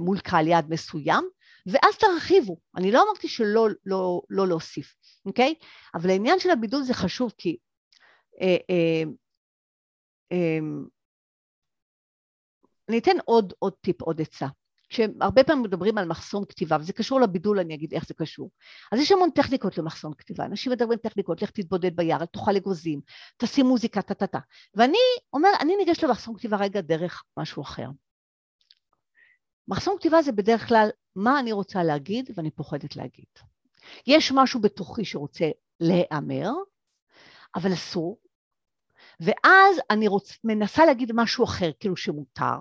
[0.00, 1.24] מול קהל יעד מסוים,
[1.66, 2.56] ואז תרחיבו.
[2.76, 4.94] אני לא אמרתי שלא לא, לא להוסיף,
[5.26, 5.54] אוקיי?
[5.94, 7.56] אבל העניין של הבידול זה חשוב, כי
[8.40, 9.02] אה, אה,
[10.32, 10.58] אה,
[12.88, 14.46] אני אתן עוד, עוד טיפ, עוד עצה.
[14.88, 18.50] שהרבה פעמים מדברים על מחסום כתיבה, וזה קשור לבידול, אני אגיד איך זה קשור.
[18.92, 23.00] אז יש המון טכניקות למחסום כתיבה, אנשים מדברים טכניקות, לך תתבודד ביער, תאכל אגוזים,
[23.36, 24.38] תשים מוזיקה, טה-טה-טה.
[24.74, 24.98] ואני
[25.32, 27.86] אומר, אני ניגש למחסום כתיבה רגע דרך משהו אחר.
[29.68, 33.26] מחסום כתיבה זה בדרך כלל מה אני רוצה להגיד ואני פוחדת להגיד.
[34.06, 36.50] יש משהו בתוכי שרוצה להיאמר,
[37.54, 38.18] אבל אסור,
[39.20, 40.38] ואז אני רוצ...
[40.44, 42.56] מנסה להגיד משהו אחר, כאילו שמותר,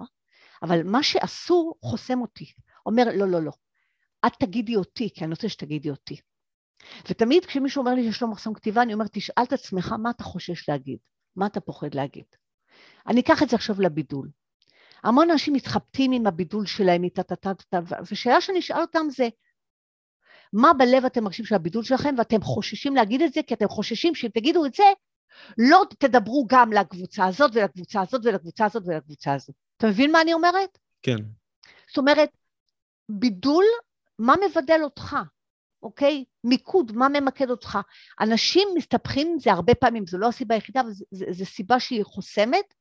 [0.64, 2.54] אבל מה שאסור חוסם אותי.
[2.86, 3.52] אומר, לא, לא, לא,
[4.28, 6.18] את תגידי אותי, כי אני רוצה שתגידי אותי.
[7.10, 10.24] ותמיד כשמישהו אומר לי שיש לו מחסום כתיבה, אני אומרת, תשאל את עצמך מה אתה
[10.24, 10.98] חושש להגיד,
[11.36, 12.26] מה אתה פוחד להגיד.
[13.08, 14.30] אני אקח את זה עכשיו לבידול.
[15.04, 17.02] המון אנשים מתחבטים עם הבידול שלהם,
[18.12, 19.30] ושאלה שאני אשאל אותם זה,
[20.54, 24.16] מה בלב אתם מרגישים של הבידול שלכם, ואתם חוששים להגיד את זה, כי אתם חוששים
[24.16, 24.84] שאם תגידו את זה,
[25.58, 29.56] לא תדברו גם לקבוצה הזאת ולקבוצה הזאת ולקבוצה הזאת ולקבוצה הזאת.
[29.84, 30.78] אתה מבין מה אני אומרת?
[31.02, 31.18] כן.
[31.88, 32.30] זאת אומרת,
[33.10, 33.66] בידול,
[34.20, 35.18] מה מבדל אותך,
[35.84, 36.24] אוקיי?
[36.44, 37.78] מיקוד, מה ממקד אותך?
[38.22, 42.74] אנשים מסתבכים עם זה הרבה פעמים, זו לא הסיבה היחידה, אבל זו סיבה שהיא חוסמת,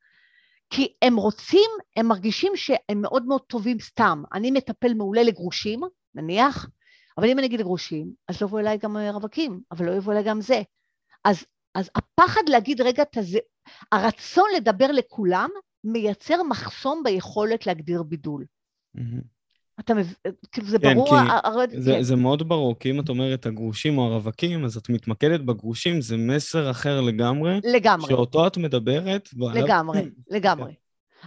[0.70, 4.22] כי הם רוצים, הם מרגישים שהם מאוד מאוד טובים סתם.
[4.32, 5.80] אני מטפל מעולה לגרושים,
[6.14, 6.66] נניח,
[7.18, 10.24] אבל אם אני אגיד לגרושים, אז לא יבוא אליי גם רווקים, אבל לא יבוא אליי
[10.24, 10.62] גם זה.
[11.24, 11.44] אז,
[11.74, 13.38] אז הפחד להגיד, רגע, תזה,
[13.92, 15.50] הרצון לדבר לכולם,
[15.84, 18.44] מייצר מחסום ביכולת להגדיר בידול.
[19.80, 20.14] אתה מבין,
[20.52, 21.08] כאילו זה כן, ברור?
[21.08, 21.56] כי הר...
[21.78, 22.02] זה, כן.
[22.02, 26.16] זה מאוד ברור, כי אם את אומרת הגרושים או הרווקים, אז את מתמקדת בגרושים, זה
[26.16, 27.60] מסר אחר לגמרי.
[27.64, 28.08] לגמרי.
[28.08, 29.28] שאותו את מדברת.
[29.54, 30.74] לגמרי, לגמרי.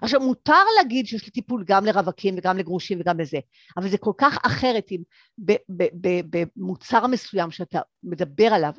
[0.01, 3.39] עכשיו, מותר להגיד שיש לי טיפול גם לרווקים וגם לגרושים וגם לזה,
[3.77, 5.01] אבל זה כל כך אחרת אם
[6.55, 8.73] במוצר מסוים שאתה מדבר עליו,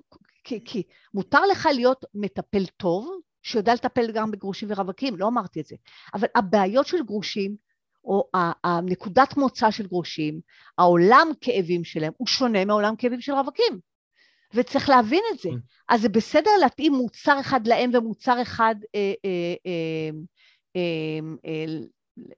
[0.45, 0.83] כי, כי
[1.14, 3.11] מותר לך להיות מטפל טוב,
[3.47, 5.76] שיודע לטפל גם בגרושים ורווקים, לא אמרתי את זה.
[6.14, 7.57] אבל הבעיות של גרושים,
[8.05, 8.28] או
[8.64, 10.40] הנקודת מוצא של גרושים,
[10.78, 13.80] העולם כאבים שלהם, הוא שונה מעולם כאבים של רווקים.
[14.55, 15.49] וצריך להבין את זה.
[15.49, 15.53] Mm.
[15.88, 20.11] אז זה בסדר להתאים מוצר אחד להם ומוצר אחד אה, אה, אה,
[20.76, 21.64] אה, אה,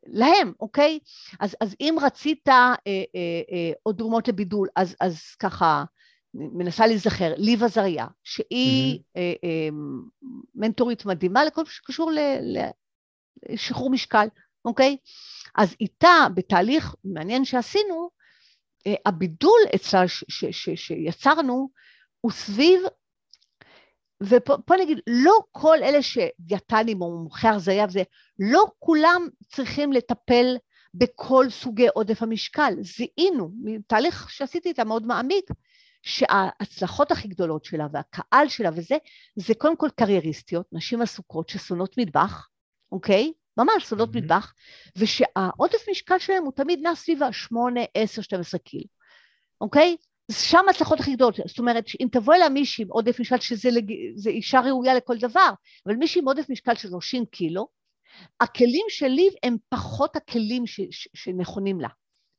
[0.06, 0.98] להם, אוקיי?
[1.40, 5.84] אז, אז אם רצית אה, אה, אה, עוד דוגמאות לבידול, אז, אז ככה,
[6.34, 9.18] מנסה להיזכר, ליב עזריה, שהיא mm-hmm.
[9.18, 9.68] אה, אה,
[10.54, 12.10] מנטורית מדהימה לכל מה שקשור
[13.48, 14.26] לשחרור משקל,
[14.64, 14.96] אוקיי?
[15.56, 18.10] אז איתה, בתהליך מעניין שעשינו,
[18.86, 20.02] אה, הבידול אצלה
[20.74, 21.70] שיצרנו
[22.20, 22.80] הוא סביב,
[24.22, 28.02] ופה נגיד, לא כל אלה שדיאטנים או מומחי הרזייה וזה,
[28.38, 30.56] לא כולם צריכים לטפל
[30.94, 32.74] בכל סוגי עודף המשקל.
[32.80, 35.50] זיהינו, מתהליך שעשיתי איתה מאוד מעמיק,
[36.08, 38.96] שההצלחות הכי גדולות שלה והקהל שלה וזה,
[39.36, 42.48] זה קודם כל קרייריסטיות, נשים עסוקות ששונאות מטבח,
[42.92, 43.32] אוקיי?
[43.56, 44.18] ממש שונאות mm-hmm.
[44.18, 44.54] מטבח,
[44.96, 47.56] ושהעודף משקל שלהם הוא תמיד נע סביב ה-8,
[47.94, 48.84] 10, 12 קיל,
[49.60, 49.96] אוקיי?
[50.32, 53.92] שם ההצלחות הכי גדולות, זאת אומרת, אם תבוא אליה מישהי עם עודף משקל, שזה לג...
[54.26, 55.50] אישה ראויה לכל דבר,
[55.86, 57.68] אבל מישהי עם עודף משקל של 30 קילו,
[58.40, 60.80] הכלים שלי הם פחות הכלים ש...
[60.90, 61.08] ש...
[61.14, 61.88] שנכונים לה.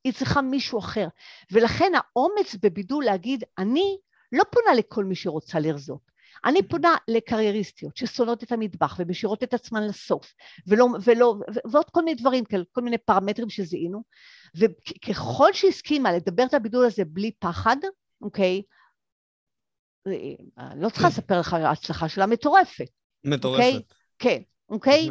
[0.04, 1.08] היא צריכה מישהו אחר.
[1.52, 3.98] ולכן האומץ בבידול להגיד, אני
[4.32, 6.10] לא פונה לכל מי שרוצה לרזות.
[6.46, 10.34] אני פונה לקרייריסטיות ששונאות את המטבח ומשאירות את עצמן לסוף,
[10.68, 11.36] ולא, ולא,
[11.72, 14.04] ועוד כל מיני דברים כל מיני פרמטרים שזיהינו,
[14.56, 17.78] וככל שהסכימה לדבר את הבידול הזה בלי פחד,
[18.22, 18.62] אוקיי,
[20.08, 22.90] אה, לא צריכה לספר לך על ההצלחה שלה מטורפת.
[23.24, 23.64] מטורפת.
[23.64, 23.82] אוקיי?
[24.20, 25.10] כן, אוקיי?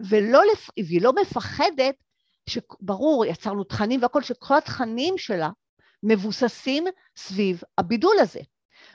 [0.00, 0.40] ולא,
[0.86, 1.94] והיא לא מפחדת,
[2.48, 5.50] שברור, יצרנו תכנים והכל, שכל התכנים שלה
[6.02, 6.84] מבוססים
[7.16, 8.40] סביב הבידול הזה.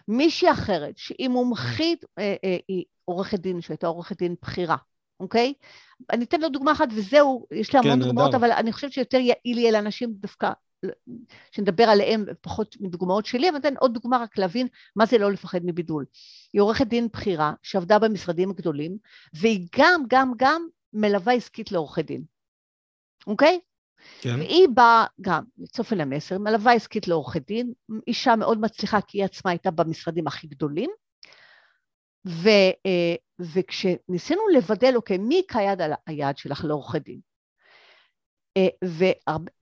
[0.07, 4.77] מישהי אחרת, שהיא מומחית, אה, אה, היא עורכת דין, שהייתה עורכת דין בכירה,
[5.19, 5.53] אוקיי?
[6.09, 9.17] אני אתן לו דוגמה אחת וזהו, יש לי המון כן, דוגמאות, אבל אני חושבת שיותר
[9.17, 10.51] יעיל יהיה לאנשים דווקא,
[11.51, 15.59] שנדבר עליהם פחות מדוגמאות שלי, אבל אתן עוד דוגמה רק להבין מה זה לא לפחד
[15.63, 16.05] מבידול.
[16.53, 18.97] היא עורכת דין בכירה שעבדה במשרדים הגדולים,
[19.33, 22.23] והיא גם, גם, גם מלווה עסקית לעורכי דין,
[23.27, 23.59] אוקיי?
[24.21, 24.39] כן.
[24.39, 27.73] והיא באה גם לצופן המסר, מלווה עסקית לעורכי דין,
[28.07, 30.89] אישה מאוד מצליחה כי היא עצמה הייתה במשרדים הכי גדולים,
[32.27, 32.49] ו,
[32.85, 37.19] אה, וכשניסינו לבדל, אוקיי, מי כיד על היעד שלך לעורכי דין?
[38.57, 38.67] אה,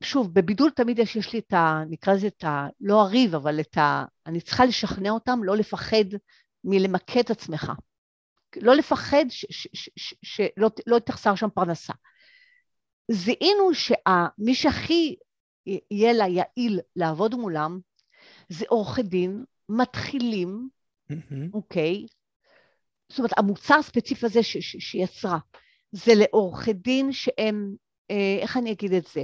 [0.01, 1.83] ושוב, בבידול תמיד יש, יש לי את ה...
[1.89, 2.67] נקרא לזה את ה...
[2.81, 4.05] לא הריב, אבל את ה...
[4.25, 6.05] אני צריכה לשכנע אותם לא לפחד
[6.63, 7.71] מלמקד את עצמך.
[8.61, 9.25] לא לפחד
[10.23, 11.93] שלא לא תחסר שם פרנסה.
[13.11, 15.15] זיהינו שמי שהכי
[15.65, 17.79] יהיה לה יעיל לעבוד מולם
[18.49, 20.69] זה עורכי דין מתחילים,
[21.53, 22.05] אוקיי?
[23.09, 24.39] זאת אומרת, המוצר הספציפי הזה
[24.79, 25.37] שיצרה,
[25.91, 27.75] זה לעורכי דין שהם,
[28.11, 29.23] אה, איך אני אגיד את זה?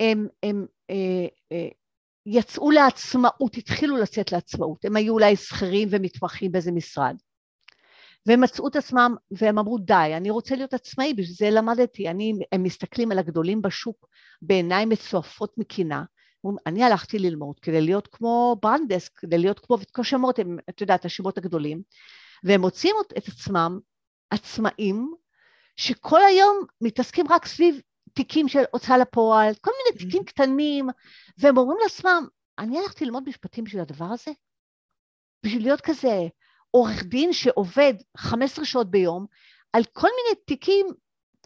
[0.00, 1.68] הם, הם אה, אה,
[2.26, 7.16] יצאו לעצמאות, התחילו לצאת לעצמאות, הם היו אולי שכירים ומתמחים באיזה משרד.
[8.26, 12.32] והם מצאו את עצמם והם אמרו די, אני רוצה להיות עצמאי, בשביל זה למדתי, אני,
[12.52, 14.08] הם מסתכלים על הגדולים בשוק
[14.42, 16.04] בעיניים מצועפות מקינה,
[16.66, 20.38] אני הלכתי ללמוד כדי להיות כמו ברנדס, כדי להיות כמו, כמו שמות,
[20.70, 21.82] את יודעת, השמות הגדולים,
[22.44, 23.78] והם מוצאים את עצמם
[24.30, 25.14] עצמאים,
[25.76, 27.80] שכל היום מתעסקים רק סביב
[28.12, 30.26] תיקים של הוצאה לפועל, כל מיני תיקים mm-hmm.
[30.26, 30.88] קטנים,
[31.38, 32.26] והם אומרים לעצמם,
[32.58, 34.30] אני הלכתי ללמוד משפטים בשביל הדבר הזה?
[35.42, 36.28] בשביל להיות כזה
[36.74, 39.26] עורך דין שעובד 15 שעות ביום
[39.72, 40.86] על כל מיני תיקים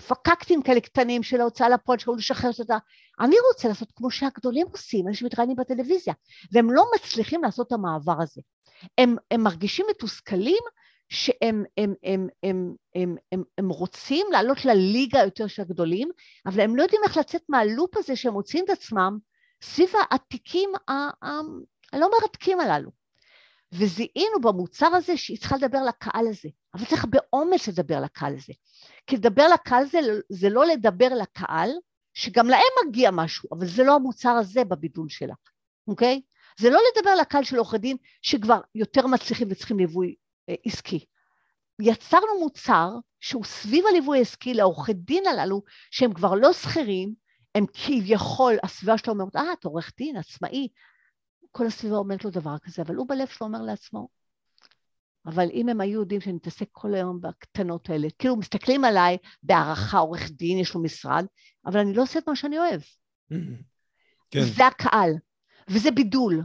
[0.07, 2.79] פקקטים כאלה קטנים של ההוצאה לפועל, שהוא לשחרר אותה.
[3.21, 6.15] אני רוצה לעשות כמו שהגדולים עושים, אלה שמתראיינים בטלוויזיה,
[6.53, 8.41] והם לא מצליחים לעשות את המעבר הזה.
[8.99, 10.63] הם, הם מרגישים מתוסכלים
[11.09, 16.09] שהם הם, הם, הם, הם, הם, הם רוצים לעלות לליגה יותר של הגדולים,
[16.47, 19.19] אבל הם לא יודעים איך לצאת מהלופ הזה שהם מוצאים את עצמם
[19.63, 20.71] סביב התיקים
[21.93, 22.98] הלא מרתקים הללו.
[23.73, 28.53] וזיהינו במוצר הזה שהיא צריכה לדבר לקהל הזה, אבל צריך באומץ לדבר לקהל הזה.
[29.07, 29.99] כי לדבר לקהל הזה
[30.29, 31.71] זה לא לדבר לקהל,
[32.15, 35.35] שגם להם מגיע משהו, אבל זה לא המוצר הזה בבידול שלה,
[35.89, 36.21] אוקיי?
[36.61, 40.15] זה לא לדבר לקהל של עורכי דין שכבר יותר מצליחים וצריכים ליווי
[40.49, 41.05] אה, עסקי.
[41.83, 42.91] יצרנו מוצר
[43.21, 47.15] שהוא סביב הליווי העסקי לעורכי דין הללו, שהם כבר לא שכירים,
[47.55, 50.69] הם כביכול, הסביבה שלו אומרת, אה, אתה עורך דין, עצמאי,
[51.59, 54.09] כל הסביבה אומרת לו דבר כזה, אבל הוא בלב שלו אומר לעצמו,
[55.27, 59.99] אבל אם הם היו יודעים שאני מתעסק כל היום בקטנות האלה, כאילו מסתכלים עליי בהערכה,
[59.99, 61.27] עורך דין, יש לו משרד,
[61.67, 62.81] אבל אני לא עושה את מה שאני אוהב.
[64.31, 64.41] כן.
[64.57, 65.11] זה הקהל,
[65.71, 66.43] וזה בידול.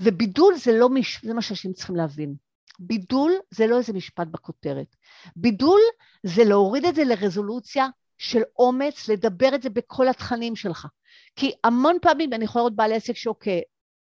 [0.00, 1.24] ובידול זה לא, מש...
[1.24, 2.34] זה מה שאנשים צריכים להבין.
[2.78, 4.96] בידול זה לא איזה משפט בכותרת.
[5.36, 5.80] בידול
[6.22, 7.88] זה להוריד את זה לרזולוציה
[8.18, 10.86] של אומץ, לדבר את זה בכל התכנים שלך.
[11.36, 13.62] כי המון פעמים אני יכולה לראות בעל עסק שאוקיי,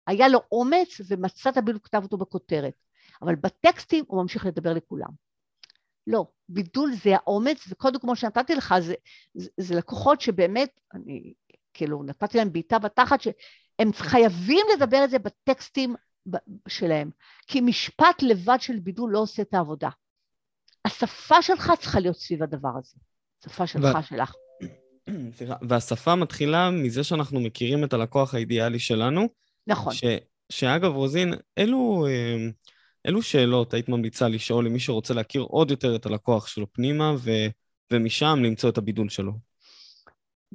[0.07, 2.73] היה לו אומץ ומצא את הבילוי כתב אותו בכותרת,
[3.21, 5.09] אבל בטקסטים הוא ממשיך לדבר לכולם.
[6.07, 8.93] לא, בידול זה האומץ, וכל דוגמא שנתתי לך זה,
[9.33, 11.33] זה, זה לקוחות שבאמת, אני
[11.73, 15.95] כאילו נתתי להם בעיטה בתחת, שהם חייבים לדבר את זה בטקסטים
[16.67, 17.09] שלהם,
[17.47, 19.89] כי משפט לבד של בידול לא עושה את העבודה.
[20.85, 22.95] השפה שלך צריכה להיות סביב הדבר הזה,
[23.43, 24.03] שפה שלך, ו...
[24.03, 24.33] שלך.
[25.37, 29.29] סליחה, והשפה מתחילה מזה שאנחנו מכירים את הלקוח האידיאלי שלנו,
[29.67, 29.93] נכון.
[29.93, 30.03] ש,
[30.49, 32.05] שאגב, רוזין, אילו,
[33.05, 37.31] אילו שאלות היית ממליצה לשאול למי שרוצה להכיר עוד יותר את הלקוח שלו פנימה, ו,
[37.91, 39.31] ומשם למצוא את הבידול שלו?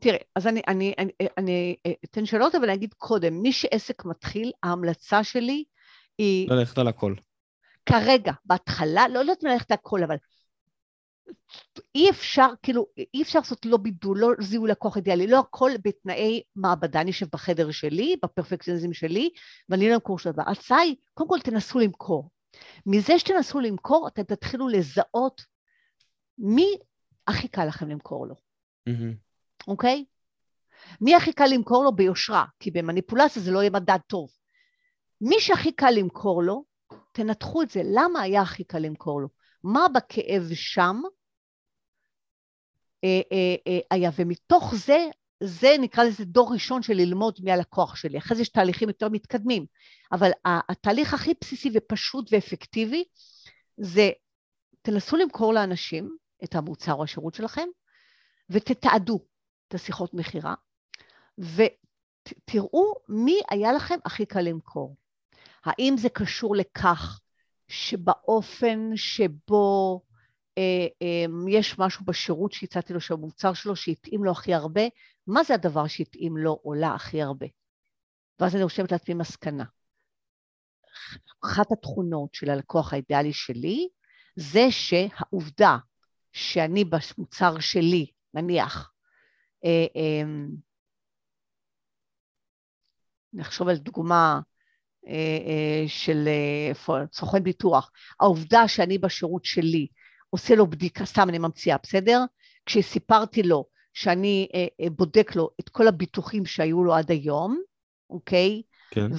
[0.01, 4.53] תראה, אז אני, אני, אני, אני אתן שאלות, אבל אני אגיד קודם, מי שעסק מתחיל,
[4.63, 5.65] ההמלצה שלי
[6.19, 6.51] היא...
[6.51, 7.15] ללכת על הכל.
[7.87, 10.17] כרגע, בהתחלה, לא יודעת ללכת על הכל, אבל
[11.95, 16.43] אי אפשר, כאילו, אי אפשר לעשות לא בידול, לא זיהוי לקוח אידיאלי, לא הכל בתנאי
[16.57, 17.01] מעבדה.
[17.01, 19.31] אני יושב בחדר שלי, בפרפקציוניזם שלי,
[19.69, 20.43] ואני לא אמכור שום דבר.
[20.47, 22.31] ההצעה היא, קודם כל תנסו למכור.
[22.87, 25.43] מזה שתנסו למכור, אתם תתחילו לזהות
[26.39, 26.77] מי
[27.27, 28.35] הכי קל לכם למכור לו,
[29.69, 30.05] אוקיי?
[31.01, 34.31] מי הכי קל למכור לו ביושרה, כי במניפולציה זה לא יהיה מדד טוב.
[35.21, 36.65] מי שהכי קל למכור לו,
[37.13, 39.29] תנתחו את זה, למה היה הכי קל למכור לו?
[39.65, 41.01] מה בכאב שם
[43.91, 45.07] היה, ומתוך זה,
[45.43, 48.19] זה נקרא לזה דור ראשון של ללמוד מהלקוח שלי.
[48.19, 49.67] אחרי זה יש תהליכים יותר מתקדמים,
[50.13, 53.05] אבל התהליך הכי בסיסי ופשוט ואפקטיבי
[53.77, 54.11] זה
[54.83, 57.69] תנסו למכור לאנשים את המוצר או השירות שלכם,
[58.51, 59.25] ותתעדו
[59.69, 60.55] את השיחות מכירה,
[61.39, 64.97] ותראו מי היה לכם הכי קל למכור.
[65.65, 67.21] האם זה קשור לכך
[67.69, 70.10] שבאופן שבו אה, אה,
[71.49, 74.83] יש משהו בשירות שהצעתי לו, שהמוצר שלו, שהתאים לו הכי הרבה,
[75.27, 77.47] מה זה הדבר שהתאים לו או לה הכי הרבה?
[78.41, 79.65] ואז אני רושמת לעצמי מסקנה.
[81.45, 83.89] אחת התכונות של הלקוח האידיאלי שלי,
[84.37, 85.77] זה שהעובדה
[86.33, 88.93] שאני במוצר שלי, נניח,
[89.65, 90.29] אה, אה,
[93.33, 94.41] נחשוב על דוגמה
[95.07, 95.13] אה,
[95.47, 97.91] אה, של אה, סוכן ביטוח,
[98.21, 99.87] העובדה שאני בשירות שלי
[100.31, 102.25] עושה לו בדיקה, סתם אני ממציאה, בסדר?
[102.67, 103.65] כשסיפרתי לו
[103.95, 104.49] שאני
[104.93, 107.61] בודק לו את כל הביטוחים שהיו לו עד היום,
[108.11, 108.63] אוקיי?
[108.91, 109.13] כן.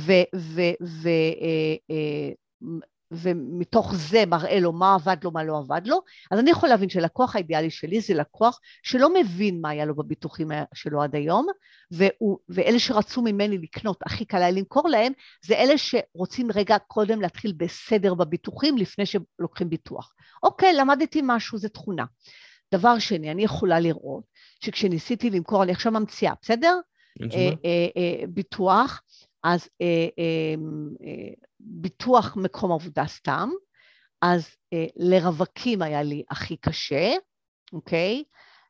[3.11, 6.01] ומתוך זה מראה לו מה עבד לו, מה לא עבד לו,
[6.31, 10.47] אז אני יכול להבין שלקוח האידיאלי שלי זה לקוח שלא מבין מה היה לו בביטוחים
[10.73, 11.47] שלו עד היום,
[11.91, 15.13] והוא, ואלה שרצו ממני לקנות, הכי קל היה למכור להם,
[15.45, 20.13] זה אלה שרוצים רגע קודם להתחיל בסדר בביטוחים לפני שלוקחים ביטוח.
[20.43, 22.05] אוקיי, למדתי משהו, זו תכונה.
[22.73, 24.23] דבר שני, אני יכולה לראות
[24.59, 26.79] שכשניסיתי למכור, אני עכשיו ממציאה, בסדר?
[27.21, 27.27] אה,
[27.65, 29.01] אה, אה, ביטוח,
[29.43, 30.55] אז אה, אה,
[31.07, 31.33] אה,
[31.63, 33.49] ביטוח מקום עבודה סתם,
[34.21, 37.11] אז אה, לרווקים היה לי הכי קשה,
[37.73, 38.23] אוקיי?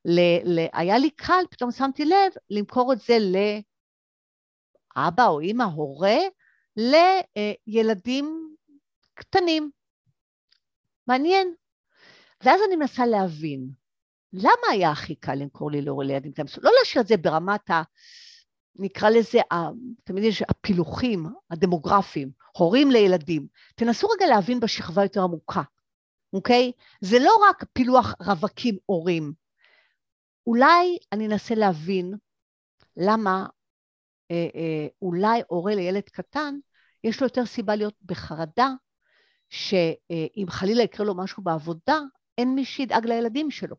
[0.05, 3.17] ל, ל, היה לי קל, פתאום שמתי לב, למכור את זה
[4.95, 6.17] לאבא או אימא, הורה,
[7.67, 8.55] לילדים
[9.13, 9.71] קטנים.
[11.07, 11.53] מעניין.
[12.43, 13.69] ואז אני מנסה להבין,
[14.33, 16.47] למה היה הכי קל למכור לי להורי לילדים קטנים?
[16.61, 17.81] לא להשאיר את זה ברמת ה...
[18.75, 19.39] נקרא לזה,
[20.03, 23.47] תמיד יש הפילוחים הדמוגרפיים, הורים לילדים.
[23.75, 25.61] תנסו רגע להבין בשכבה יותר עמוקה,
[26.33, 26.71] אוקיי?
[27.01, 29.33] זה לא רק פילוח רווקים הורים.
[30.47, 32.13] אולי אני אנסה להבין
[32.97, 33.45] למה
[34.31, 36.55] אה, אה, אולי הורה לילד קטן,
[37.03, 38.69] יש לו יותר סיבה להיות בחרדה,
[39.49, 41.99] שאם חלילה יקרה לו משהו בעבודה,
[42.37, 43.75] אין מי שידאג לילדים שלו.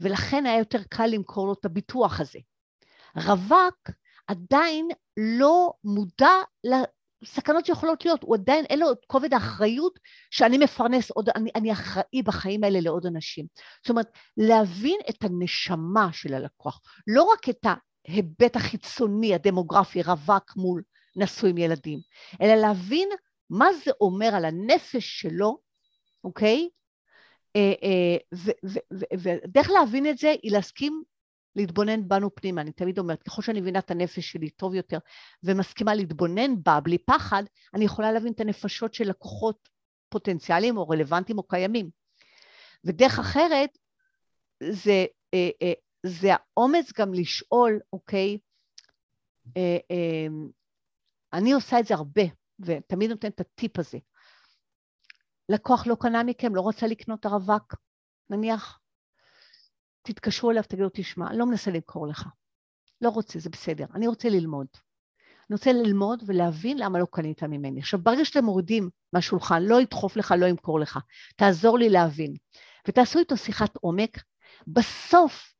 [0.00, 2.38] ולכן היה יותר קל למכור לו את הביטוח הזה.
[3.16, 3.90] רווק
[4.26, 6.32] עדיין לא מודע
[6.64, 9.98] לסכנות שיכולות להיות, הוא עדיין אין לו את כובד האחריות
[10.30, 13.46] שאני מפרנס עוד, אני, אני אחראי בחיים האלה לעוד אנשים.
[13.82, 20.82] זאת אומרת, להבין את הנשמה של הלקוח, לא רק את ההיבט החיצוני, הדמוגרפי, רווק מול
[21.16, 21.98] נשוי עם ילדים,
[22.42, 23.08] אלא להבין
[23.50, 25.58] מה זה אומר על הנפש שלו,
[26.24, 26.68] אוקיי?
[27.56, 28.38] אה, אה,
[29.18, 31.02] ודרך להבין את זה היא להסכים
[31.56, 32.60] להתבונן בנו פנימה.
[32.60, 34.98] אני תמיד אומרת, ככל שאני מבינה את הנפש שלי טוב יותר
[35.42, 37.42] ומסכימה להתבונן בה בלי פחד,
[37.74, 39.68] אני יכולה להבין את הנפשות של לקוחות
[40.08, 41.90] פוטנציאליים או רלוונטיים או קיימים.
[42.84, 43.78] ודרך אחרת,
[44.70, 45.72] זה, אה, אה,
[46.06, 48.38] זה האומץ גם לשאול, אוקיי,
[49.56, 50.26] אה,
[51.32, 52.22] אני עושה את זה הרבה,
[52.60, 53.98] ותמיד נותנת את הטיפ הזה.
[55.48, 57.74] לקוח לא קנה מכם, לא רוצה לקנות הרווק,
[58.30, 58.80] נניח,
[60.04, 62.28] תתקשרו אליו, תגידו, תשמע, אני לא מנסה למכור לך.
[63.00, 63.86] לא רוצה, זה בסדר.
[63.94, 64.66] אני רוצה ללמוד.
[65.50, 67.80] אני רוצה ללמוד ולהבין למה לא קנית ממני.
[67.80, 70.98] עכשיו, ברגע שאתם מורידים מהשולחן, לא ידחוף לך, לא ימכור לך.
[71.36, 72.34] תעזור לי להבין.
[72.88, 74.22] ותעשו איתו שיחת עומק.
[74.66, 75.54] בסוף,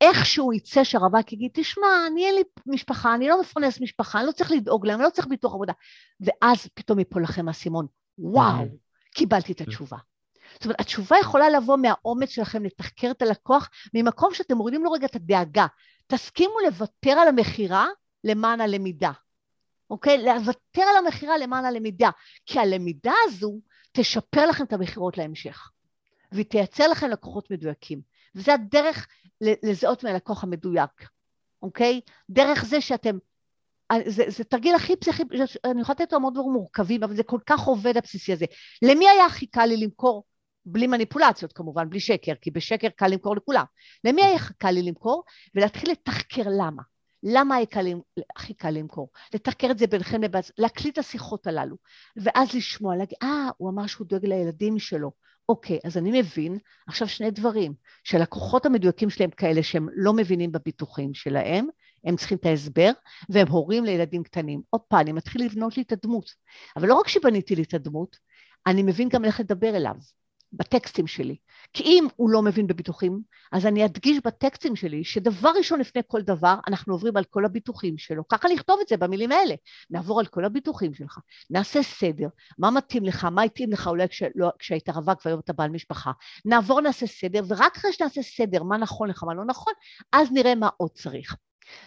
[0.00, 4.32] איכשהו יצא שהרווק יגיד, תשמע, אני אין לי משפחה, אני לא מפרנס משפחה, אני לא
[4.32, 5.72] צריך לדאוג להם, אני לא צריך ביטוח עבודה.
[6.20, 7.86] ואז פתאום יפול לכם האסימון,
[8.18, 8.64] וואו,
[9.14, 9.96] קיבלתי את התשובה.
[10.58, 15.06] זאת אומרת, התשובה יכולה לבוא מהאומץ שלכם לתחקר את הלקוח, ממקום שאתם מורידים לו רגע
[15.06, 15.66] את הדאגה.
[16.06, 17.86] תסכימו לוותר על המכירה
[18.24, 19.12] למען הלמידה,
[19.90, 20.24] אוקיי?
[20.24, 22.10] לוותר על המכירה למען הלמידה,
[22.46, 23.60] כי הלמידה הזו
[23.92, 25.70] תשפר לכם את המכירות להמשך,
[26.32, 28.00] והיא תייצר לכם לקוחות מדויקים.
[28.34, 29.06] וזה הדרך
[29.40, 31.08] לזהות מהלקוח המדויק.
[31.62, 32.00] אוקיי?
[32.30, 33.18] דרך זה שאתם...
[34.06, 35.22] זה, זה תרגיל הכי פסיכי,
[35.64, 38.44] אני יכולה לתת לו המון דברים מורכבים, אבל זה כל כך עובד הבסיסי הזה.
[38.82, 40.24] למי היה הכי קל לי למכור?
[40.72, 43.64] בלי מניפולציות כמובן, בלי שקר, כי בשקר קל למכור לכולם.
[44.04, 45.24] למי היה קל לי למכור?
[45.54, 46.82] ולהתחיל לתחקר למה.
[47.22, 47.56] למה
[48.36, 49.08] הכי קל למכור?
[49.34, 51.76] לתחקר את זה ביניכם לבין, להקליט את השיחות הללו,
[52.16, 55.12] ואז לשמוע, להגיד, אה, הוא אמר שהוא דואג לילדים שלו.
[55.48, 61.14] אוקיי, אז אני מבין עכשיו שני דברים, שהלקוחות המדויקים שלהם כאלה שהם לא מבינים בביטוחים
[61.14, 61.66] שלהם,
[62.04, 62.90] הם צריכים את ההסבר,
[63.28, 64.62] והם הורים לילדים קטנים.
[64.70, 66.30] הופה, אני מתחיל לבנות לי את הדמות.
[66.76, 68.16] אבל לא רק שבניתי לי את הדמות,
[68.66, 69.94] אני מבין גם איך לדבר אליו.
[70.52, 71.36] בטקסטים שלי.
[71.72, 73.20] כי אם הוא לא מבין בביטוחים,
[73.52, 77.98] אז אני אדגיש בטקסטים שלי שדבר ראשון לפני כל דבר, אנחנו עוברים על כל הביטוחים
[77.98, 78.28] שלו.
[78.28, 79.54] ככה נכתוב את זה במילים האלה.
[79.90, 81.18] נעבור על כל הביטוחים שלך,
[81.50, 82.28] נעשה סדר,
[82.58, 86.12] מה מתאים לך, מה התאים לך אולי כש, לא, כשהיית רווק והיום אתה בעל משפחה.
[86.44, 89.72] נעבור, נעשה סדר, ורק אחרי שנעשה סדר, מה נכון לך, מה לא נכון,
[90.12, 91.36] אז נראה מה עוד צריך.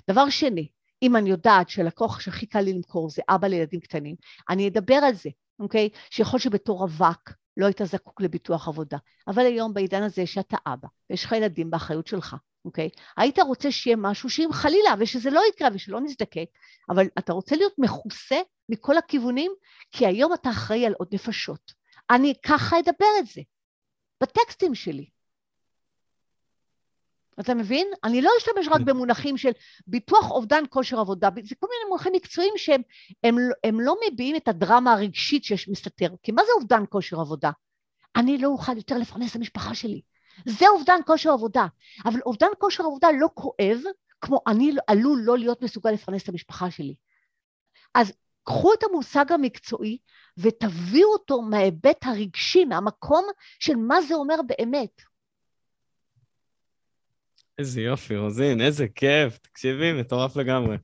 [0.09, 0.68] דבר שני,
[1.01, 4.16] אם אני יודעת שלקוח שהכי קל לי למכור זה אבא לילדים קטנים,
[4.49, 5.89] אני אדבר על זה, אוקיי?
[6.09, 8.97] שיכול שבתור רווק לא היית זקוק לביטוח עבודה.
[9.28, 12.36] אבל היום בעידן הזה שאתה אבא, ויש לך ילדים באחריות שלך,
[12.66, 12.89] אוקיי?
[13.18, 16.49] היית רוצה שיהיה משהו שאם חלילה, ושזה לא יקרה ושלא נזדקק,
[16.89, 19.52] אבל אתה רוצה להיות מכוסה מכל הכיוונים,
[19.91, 21.74] כי היום אתה אחראי על עוד נפשות.
[22.10, 23.41] אני ככה אדבר את זה,
[24.22, 25.10] בטקסטים שלי.
[27.40, 27.88] אתה מבין?
[28.04, 28.86] אני לא אשתמש רק כן.
[28.86, 29.52] במונחים של
[29.88, 32.82] ביטוח אובדן כושר עבודה, זה כל מיני מונחים מקצועיים שהם
[33.24, 37.52] הם, הם לא מביעים את הדרמה הרגשית שיש מסתתר, כי מה זה אובדן כושר עבודה?
[38.16, 40.02] אני לא אוכל יותר לפרנס את המשפחה שלי.
[40.46, 41.66] זה אובדן כושר עבודה.
[42.06, 43.80] אבל אובדן כושר עבודה לא כואב
[44.22, 46.96] כמו אני עלול לא להיות מסוגל לפרנס את המשפחה שלי.
[47.94, 48.14] אז
[48.44, 49.98] קחו את המושג המקצועי
[50.38, 53.26] ותביאו אותו מההיבט הרגשי, מהמקום
[53.60, 55.02] של מה זה אומר באמת.
[57.62, 59.38] איזה יופי, רוזין, איזה כיף.
[59.38, 60.78] תקשיבי, מטורף לגמרי.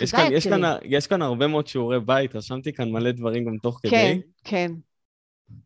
[0.00, 3.56] יש כאן, יש, כאן, יש כאן הרבה מאוד שיעורי בית, רשמתי כאן מלא דברים גם
[3.62, 4.20] תוך כן, כדי.
[4.44, 4.72] כן, כן.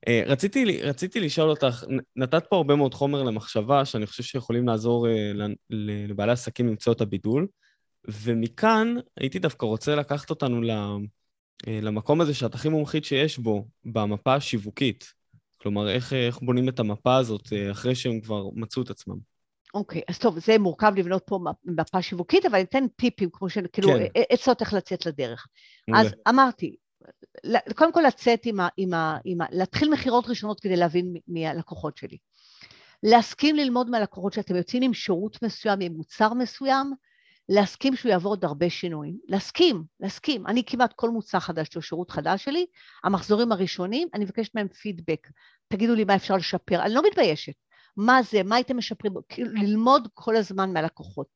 [0.08, 1.84] Uh, רציתי, רציתי לשאול אותך,
[2.16, 5.10] נתת פה הרבה מאוד חומר למחשבה, שאני חושב שיכולים לעזור uh,
[5.70, 7.46] לבעלי עסקים למצוא את הבידול,
[8.08, 13.68] ומכאן הייתי דווקא רוצה לקחת אותנו ל, uh, למקום הזה שאת הכי מומחית שיש בו,
[13.84, 15.12] במפה השיווקית.
[15.56, 19.35] כלומר, איך, איך בונים את המפה הזאת uh, אחרי שהם כבר מצאו את עצמם.
[19.76, 23.58] אוקיי, אז טוב, זה מורכב לבנות פה מפה שיווקית, אבל אני אתן טיפים, כמו ש...
[23.72, 24.22] כאילו, כן.
[24.30, 25.46] עצות איך לצאת לדרך.
[25.88, 26.00] מולה.
[26.00, 26.76] אז אמרתי,
[27.74, 28.68] קודם כל לצאת עם ה...
[28.76, 32.16] עם ה, עם ה להתחיל מכירות ראשונות כדי להבין מי הלקוחות שלי.
[33.02, 36.92] להסכים ללמוד מהלקוחות שאתם יוצאים עם שירות מסוים, עם מוצר מסוים,
[37.48, 39.16] להסכים שהוא יעבור עוד הרבה שינויים.
[39.28, 40.46] להסכים, להסכים.
[40.46, 42.66] אני כמעט כל מוצר חדש או שירות חדש שלי,
[43.04, 45.28] המחזורים הראשונים, אני מבקשת מהם פידבק.
[45.68, 46.82] תגידו לי מה אפשר לשפר.
[46.82, 47.54] אני לא מתביישת.
[47.96, 51.26] מה זה, מה הייתם משפרים, כאילו ללמוד כל הזמן מהלקוחות,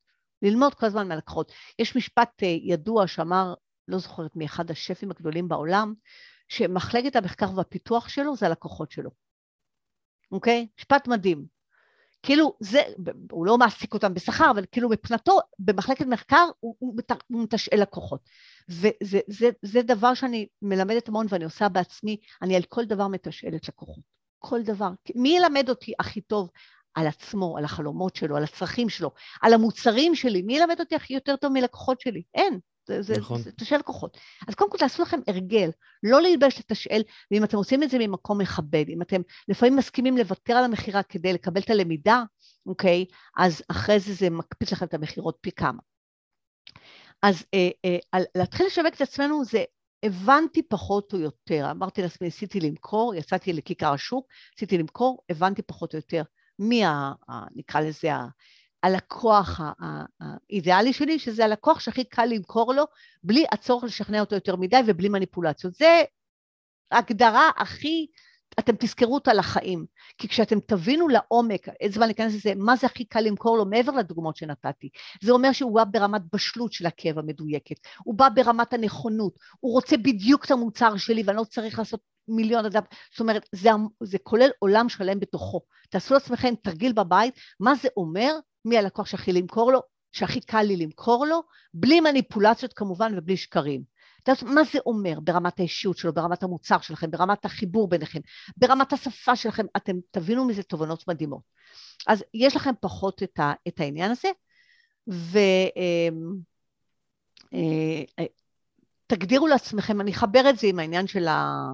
[0.43, 1.53] ללמוד כל הזמן מהלקוחות.
[1.79, 3.55] יש משפט אה, ידוע שאמר,
[3.89, 5.95] לא זוכרת מאחד השפים הגדולים בעולם,
[6.49, 9.11] שמחלקת המחקר והפיתוח שלו זה הלקוחות שלו,
[10.33, 10.67] אוקיי?
[10.79, 11.61] משפט מדהים.
[12.23, 12.81] כאילו זה,
[13.31, 16.97] הוא לא מעסיק אותם בשכר, אבל כאילו מבחינתו, במחלקת מחקר הוא, הוא,
[17.31, 18.21] מתשאל לקוחות.
[18.69, 23.69] וזה זה, זה דבר שאני מלמדת המון ואני עושה בעצמי, אני על כל דבר מתשאלת
[23.69, 24.20] לקוחות.
[24.41, 24.91] כל דבר.
[25.15, 26.51] מי ילמד אותי הכי טוב
[26.95, 29.11] על עצמו, על החלומות שלו, על הצרכים שלו,
[29.43, 30.43] על המוצרים שלי?
[30.43, 32.23] מי ילמד אותי הכי יותר טוב מלקוחות שלי?
[32.35, 32.59] אין.
[32.89, 33.43] זה, זה, נכון.
[33.43, 34.19] זה תשאל לקוחות.
[34.49, 35.71] אז קודם כל תעשו לכם הרגל,
[36.03, 40.53] לא להתבייש לתשאל, ואם אתם עושים את זה ממקום מכבד, אם אתם לפעמים מסכימים לוותר
[40.53, 42.23] על המכירה כדי לקבל את הלמידה,
[42.67, 43.05] אוקיי,
[43.37, 45.79] אז אחרי זה זה מקפיץ לכם את המכירות פי כמה.
[47.23, 49.65] אז אה, אה, להתחיל לשווק את עצמנו זה
[50.03, 54.27] הבנתי פחות או יותר, אמרתי לעצמי, ניסיתי למכור, יצאתי לכיכר השוק,
[54.57, 56.23] ניסיתי למכור, הבנתי פחות או יותר
[56.59, 58.27] מי, ה, ה, נקרא לזה, ה,
[58.83, 59.61] הלקוח
[60.21, 62.85] האידיאלי שלי, שזה הלקוח שהכי קל למכור לו,
[63.23, 65.75] בלי הצורך לשכנע אותו יותר מדי ובלי מניפולציות.
[65.75, 66.03] זה
[66.91, 68.07] ההגדרה הכי
[68.59, 69.87] אתם תזכרו אותה לחיים.
[70.19, 73.93] כי כשאתם תבינו לעומק, איזה זמן להיכנס לזה, מה זה הכי קל למכור לו מעבר
[73.93, 74.89] לדוגמאות שנתתי.
[75.23, 79.97] זה אומר שהוא בא ברמת בשלות של הכאב המדויקת, הוא בא ברמת הנכונות, הוא רוצה
[79.97, 83.71] בדיוק את המוצר שלי ואני לא צריך לעשות מיליון אדם, זאת אומרת, זה,
[84.03, 85.61] זה כולל עולם שלם בתוכו.
[85.91, 88.35] תעשו לעצמכם תרגיל בבית, מה זה אומר,
[88.65, 89.81] מי הלקוח שהכי למכור לו,
[90.13, 91.43] שהכי קל לי למכור לו,
[91.75, 93.83] בלי מניפולציות כמובן ובלי שקרים.
[94.29, 98.21] יודע מה זה אומר ברמת האישיות שלו, ברמת המוצר שלכם, ברמת החיבור ביניכם,
[98.57, 101.43] ברמת השפה שלכם, אתם תבינו מזה תובנות מדהימות.
[102.07, 104.29] אז יש לכם פחות את, ה, את העניין הזה,
[109.07, 111.67] ותגדירו אמ, אה, אה, לעצמכם, אני אחבר את זה עם העניין של, ה,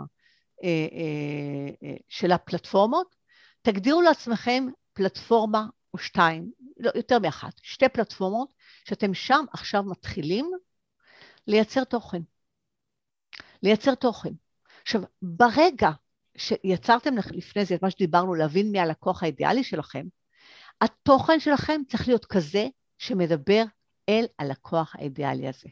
[0.64, 3.16] אה, של הפלטפורמות,
[3.62, 8.48] תגדירו לעצמכם פלטפורמה או שתיים, לא, יותר מאחת, שתי פלטפורמות
[8.88, 10.50] שאתם שם עכשיו מתחילים
[11.46, 12.22] לייצר תוכן.
[13.66, 14.32] לייצר תוכן.
[14.82, 15.90] עכשיו, ברגע
[16.36, 20.06] שיצרתם לפני זה את מה שדיברנו, להבין מי הלקוח האידיאלי שלכם,
[20.80, 22.66] התוכן שלכם צריך להיות כזה
[22.98, 23.64] שמדבר
[24.08, 25.68] אל הלקוח האידיאלי הזה.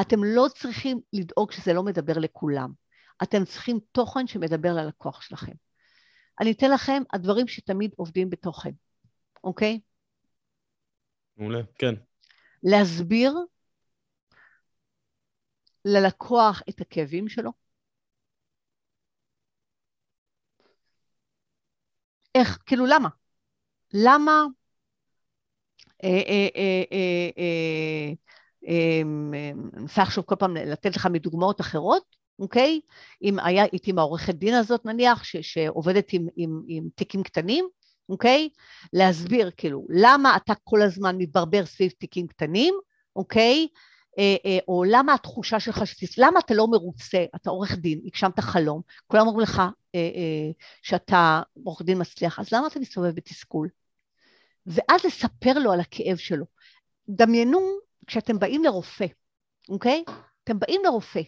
[0.00, 2.72] אתם לא צריכים לדאוג שזה לא מדבר לכולם.
[3.22, 5.52] אתם צריכים תוכן שמדבר ללקוח שלכם.
[6.40, 8.70] אני אתן לכם הדברים שתמיד עובדים בתוכן,
[9.44, 9.80] אוקיי?
[11.36, 11.94] מעולה, כן.
[12.62, 13.34] להסביר
[15.88, 17.50] ללקוח את הכאבים שלו.
[22.34, 23.08] איך, כאילו למה?
[23.94, 24.44] למה
[28.68, 32.80] אני מנסה לחשוב כל פעם לתת לך מדוגמאות אחרות, אוקיי?
[33.22, 37.68] אם היה איתי עם העורכת דין הזאת נניח, ש, שעובדת עם, עם, עם תיקים קטנים,
[38.08, 38.48] אוקיי?
[38.92, 42.74] להסביר כאילו, למה אתה כל הזמן מתברבר סביב תיקים קטנים,
[43.16, 43.68] אוקיי?
[44.18, 45.82] אה, אה, או למה התחושה שלך.
[46.18, 49.62] למה אתה לא מרוצה, אתה עורך דין, הגשמת חלום, כולם אומרים לך
[49.94, 50.50] אה,
[50.82, 53.68] שאתה עורך דין מצליח, אז למה אתה מסתובב בתסכול?
[54.66, 56.44] ואז לספר לו על הכאב שלו.
[57.08, 57.60] דמיינו
[58.06, 59.06] כשאתם באים לרופא,
[59.68, 60.04] אוקיי?
[60.44, 61.20] אתם באים לרופא,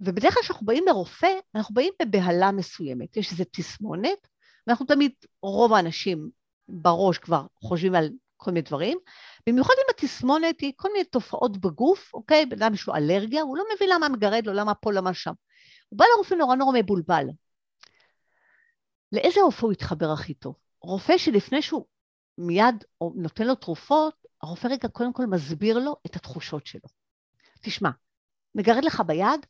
[0.00, 3.16] ובדרך כלל כשאנחנו באים לרופא, אנחנו באים בבהלה מסוימת.
[3.16, 4.28] יש איזו תסמונת,
[4.66, 6.30] ואנחנו תמיד, רוב האנשים
[6.68, 8.08] בראש כבר חושבים על
[8.38, 8.98] כל מיני דברים,
[9.46, 12.46] במיוחד אם התסמונת היא כל מיני תופעות בגוף, אוקיי?
[12.46, 15.32] בן אדם יש לו אלרגיה, הוא לא מבין למה מגרד לו, למה פה, למה שם.
[15.88, 17.26] הוא בא לרופא נורא נורא מבולבל.
[19.12, 20.54] לאיזה רופא הוא יתחבר הכי טוב?
[20.82, 21.84] רופא שלפני שהוא
[22.38, 22.84] מיד
[23.14, 26.88] נותן לו תרופות, הרופא רגע קודם כל מסביר לו את התחושות שלו.
[27.62, 27.90] תשמע,
[28.54, 29.46] מגרד לך ביד,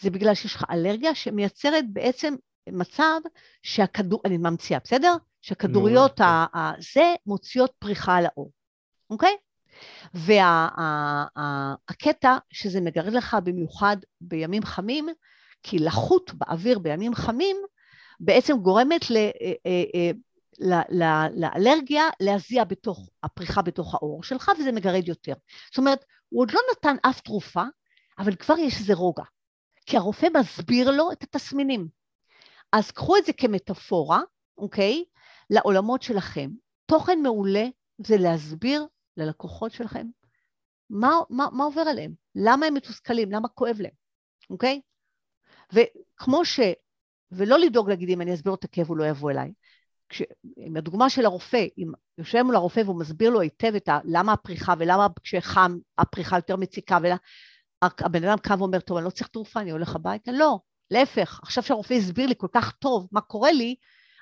[0.00, 2.34] זה בגלל שיש לך אלרגיה שמייצרת בעצם
[2.72, 3.20] מצב
[3.62, 5.14] שהכדור, אני ממציאה, בסדר?
[5.42, 6.20] שהכדוריות
[6.54, 8.50] הזה מוציאות פריחה על האור,
[9.10, 9.36] אוקיי?
[11.34, 15.08] והקטע שזה מגרד לך במיוחד בימים חמים,
[15.62, 17.56] כי לחות באוויר בימים חמים
[18.20, 19.30] בעצם גורמת ל, אה,
[19.66, 20.10] אה, אה,
[21.34, 25.34] לאלרגיה להזיע בתוך, הפריחה בתוך האור שלך, וזה מגרד יותר.
[25.70, 27.62] זאת אומרת, הוא עוד לא נתן אף תרופה,
[28.18, 29.24] אבל כבר יש איזה רוגע,
[29.86, 31.88] כי הרופא מסביר לו את התסמינים.
[32.72, 34.20] אז קחו את זה כמטאפורה,
[34.58, 35.04] אוקיי?
[35.50, 36.50] לעולמות שלכם.
[36.86, 37.64] תוכן מעולה
[37.98, 38.86] זה להסביר
[39.16, 40.06] ללקוחות שלכם
[40.90, 43.92] מה, מה, מה עובר עליהם, למה הם מתוסכלים, למה כואב להם,
[44.50, 44.80] אוקיי?
[45.72, 46.60] וכמו ש...
[47.32, 49.52] ולא לדאוג להגיד אם אני אסביר לו את הכאב הוא לא יבוא אליי.
[50.08, 50.22] כש...
[50.56, 53.98] עם הדוגמה של הרופא, אם יושב מול הרופא והוא מסביר לו היטב את ה...
[54.04, 59.28] למה הפריחה ולמה כשחם הפריחה יותר מציקה, והבן אדם קם ואומר, טוב, אני לא צריך
[59.28, 60.32] תרופה, אני הולך הביתה?
[60.32, 60.58] לא,
[60.90, 63.74] להפך, עכשיו שהרופא הסביר לי כל כך טוב מה קורה לי,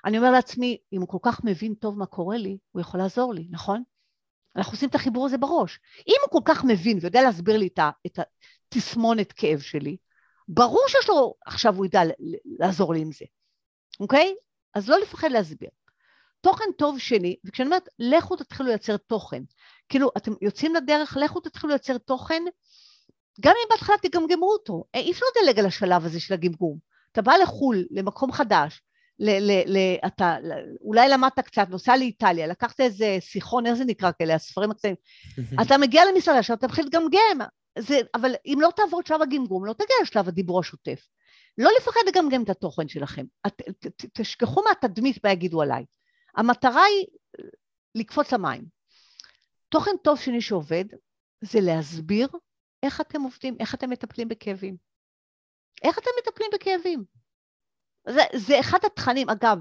[0.05, 3.33] אני אומר לעצמי, אם הוא כל כך מבין טוב מה קורה לי, הוא יכול לעזור
[3.33, 3.83] לי, נכון?
[4.55, 5.79] אנחנו עושים את החיבור הזה בראש.
[6.07, 7.69] אם הוא כל כך מבין ויודע להסביר לי
[8.05, 8.19] את
[8.69, 9.97] התסמונת כאב שלי,
[10.47, 12.01] ברור שיש לו, עכשיו הוא ידע
[12.59, 13.25] לעזור לי עם זה,
[13.99, 14.35] אוקיי?
[14.73, 15.69] אז לא לפחד להסביר.
[16.41, 19.43] תוכן טוב שני, וכשאני אומרת, לכו תתחילו לייצר תוכן.
[19.89, 22.43] כאילו, אתם יוצאים לדרך, לכו תתחילו לייצר תוכן,
[23.41, 24.83] גם אם בהתחלה תגמגמו אותו.
[24.95, 26.77] אה, אי אפשר לדלג על השלב הזה של הגמגום.
[27.11, 28.81] אתה בא לחו"ל, למקום חדש,
[29.19, 30.37] ל, ל, ל, אתה,
[30.81, 34.95] אולי למדת קצת, נוסע לאיטליה, לקחת איזה שיחון, איך זה נקרא כאלה, הספרים הקטנים,
[35.61, 37.47] אתה מגיע למסעדה עכשיו, אתה מתחיל לגמגם,
[37.79, 41.07] זה, אבל אם לא תעבור את שלב הגמגום, לא תגיע לשלב הדיבור השוטף.
[41.57, 43.25] לא לפחד לגמגם את התוכן שלכם.
[43.47, 45.85] את, ת, ת, תשכחו מהתדמית מה יגידו עליי.
[46.37, 47.05] המטרה היא
[47.95, 48.65] לקפוץ למים.
[49.69, 50.85] תוכן טוב שני שעובד
[51.41, 52.27] זה להסביר
[52.85, 54.77] איך אתם עובדים, איך אתם מטפלים בכאבים.
[55.83, 57.03] איך אתם מטפלים בכאבים?
[58.09, 59.57] זה, זה אחד התכנים, אגב,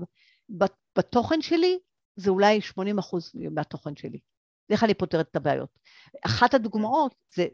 [0.98, 1.78] בתוכן שלי
[2.16, 4.18] זה אולי 80 אחוז מהתוכן שלי.
[4.70, 5.78] איך אני פותרת את הבעיות.
[6.26, 7.46] אחת הדוגמאות, זה,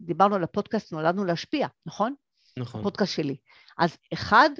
[0.00, 2.14] דיברנו על הפודקאסט, נולדנו להשפיע, נכון?
[2.58, 2.82] נכון.
[2.82, 3.36] פודקאסט שלי.
[3.78, 4.50] אז אחד.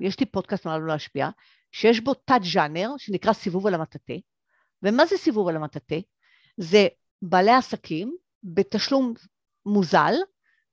[0.00, 1.28] יש לי פודקאסט נולדנו להשפיע,
[1.72, 4.14] שיש בו תת-ז'אנר שנקרא סיבוב על המטאטה.
[4.82, 5.94] ומה זה סיבוב על המטאטה?
[6.56, 6.88] זה
[7.22, 9.14] בעלי עסקים בתשלום
[9.66, 10.14] מוזל,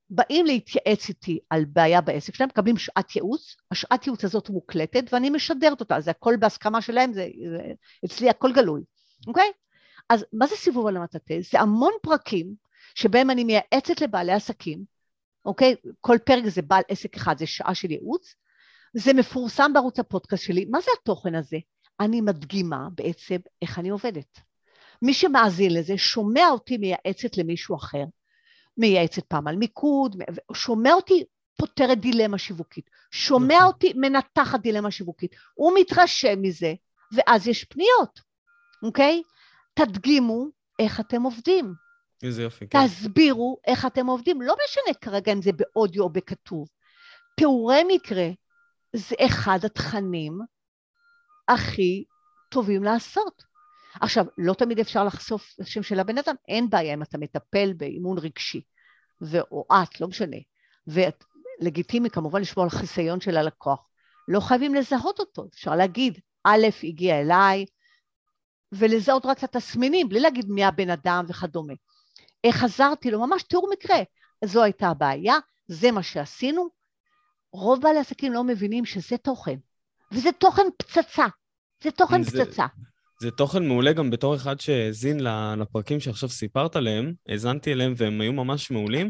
[0.10, 5.30] באים להתייעץ איתי על בעיה בעסק שלהם, מקבלים שעת ייעוץ, השעת ייעוץ הזאת מוקלטת ואני
[5.30, 7.74] משדרת אותה, זה הכל בהסכמה שלהם, זה, זה
[8.06, 8.82] אצלי הכל גלוי,
[9.28, 9.52] אוקיי?
[10.10, 11.34] אז מה זה סיבוב על המטאטה?
[11.52, 12.54] זה המון פרקים
[12.96, 14.84] שבהם אני מייעצת לבעלי עסקים,
[15.46, 15.76] אוקיי?
[16.02, 18.36] כל פרק זה בעל עסק אחד, זה שעה של ייעוץ,
[18.94, 20.66] זה מפורסם בערוץ הפודקאסט שלי.
[20.66, 21.58] מה זה התוכן הזה?
[22.00, 24.40] אני מדגימה בעצם איך אני עובדת.
[25.02, 28.04] מי שמאזין לזה שומע אותי מייעצת למישהו אחר,
[28.80, 30.16] מייעצת פעם על מיקוד,
[30.54, 31.24] שומע אותי
[31.58, 33.68] פותרת דילמה שיווקית, שומע נכון.
[33.68, 36.74] אותי מנתחת דילמה שיווקית, הוא מתרשם מזה,
[37.12, 38.20] ואז יש פניות,
[38.84, 39.24] אוקיי?
[39.74, 40.48] תדגימו,
[40.80, 41.74] איך אתם עובדים.
[42.24, 42.88] איזה יופי, כן.
[42.88, 44.42] תסבירו איך אתם עובדים.
[44.42, 46.68] לא משנה כרגע אם זה באודיו או בכתוב.
[47.38, 48.28] תיאורי מקרה
[48.96, 50.40] זה אחד התכנים
[51.48, 52.04] הכי
[52.50, 53.44] טובים לעשות.
[54.02, 57.74] עכשיו, לא תמיד אפשר לחשוף את השם של הבן אדם, אין בעיה אם אתה מטפל
[57.74, 58.62] באימון רגשי,
[59.52, 60.38] או את, לא משנה.
[60.88, 63.88] ולגיטימי כמובן לשמור על חיסיון של הלקוח.
[64.28, 67.66] לא חייבים לזהות אותו, אפשר להגיד, א', הגיע אליי,
[68.72, 71.74] ולזהות רק את התסמינים, בלי להגיד מי הבן אדם וכדומה.
[72.44, 73.98] איך עזרתי לו, ממש תיאור מקרה.
[74.46, 75.36] זו הייתה הבעיה,
[75.68, 76.70] זה מה שעשינו.
[77.54, 79.56] רוב בעלי עסקים לא מבינים שזה תוכן,
[80.12, 81.26] וזה תוכן פצצה.
[81.84, 82.66] זה תוכן זה, פצצה.
[83.20, 85.20] זה תוכן מעולה גם בתור אחד שהאזין
[85.58, 89.10] לפרקים שעכשיו סיפרת עליהם, האזנתי אליהם והם היו ממש מעולים,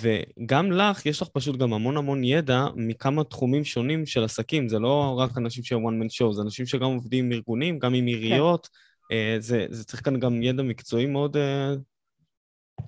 [0.00, 4.68] וגם לך, יש לך פשוט גם המון המון ידע מכמה תחומים שונים של עסקים.
[4.68, 7.94] זה לא רק אנשים של one man show, זה אנשים שגם עובדים עם ארגונים, גם
[7.94, 8.68] עם עיריות.
[9.08, 9.40] כן.
[9.40, 11.36] זה, זה צריך כאן גם ידע מקצועי מאוד...
[11.36, 11.72] אה,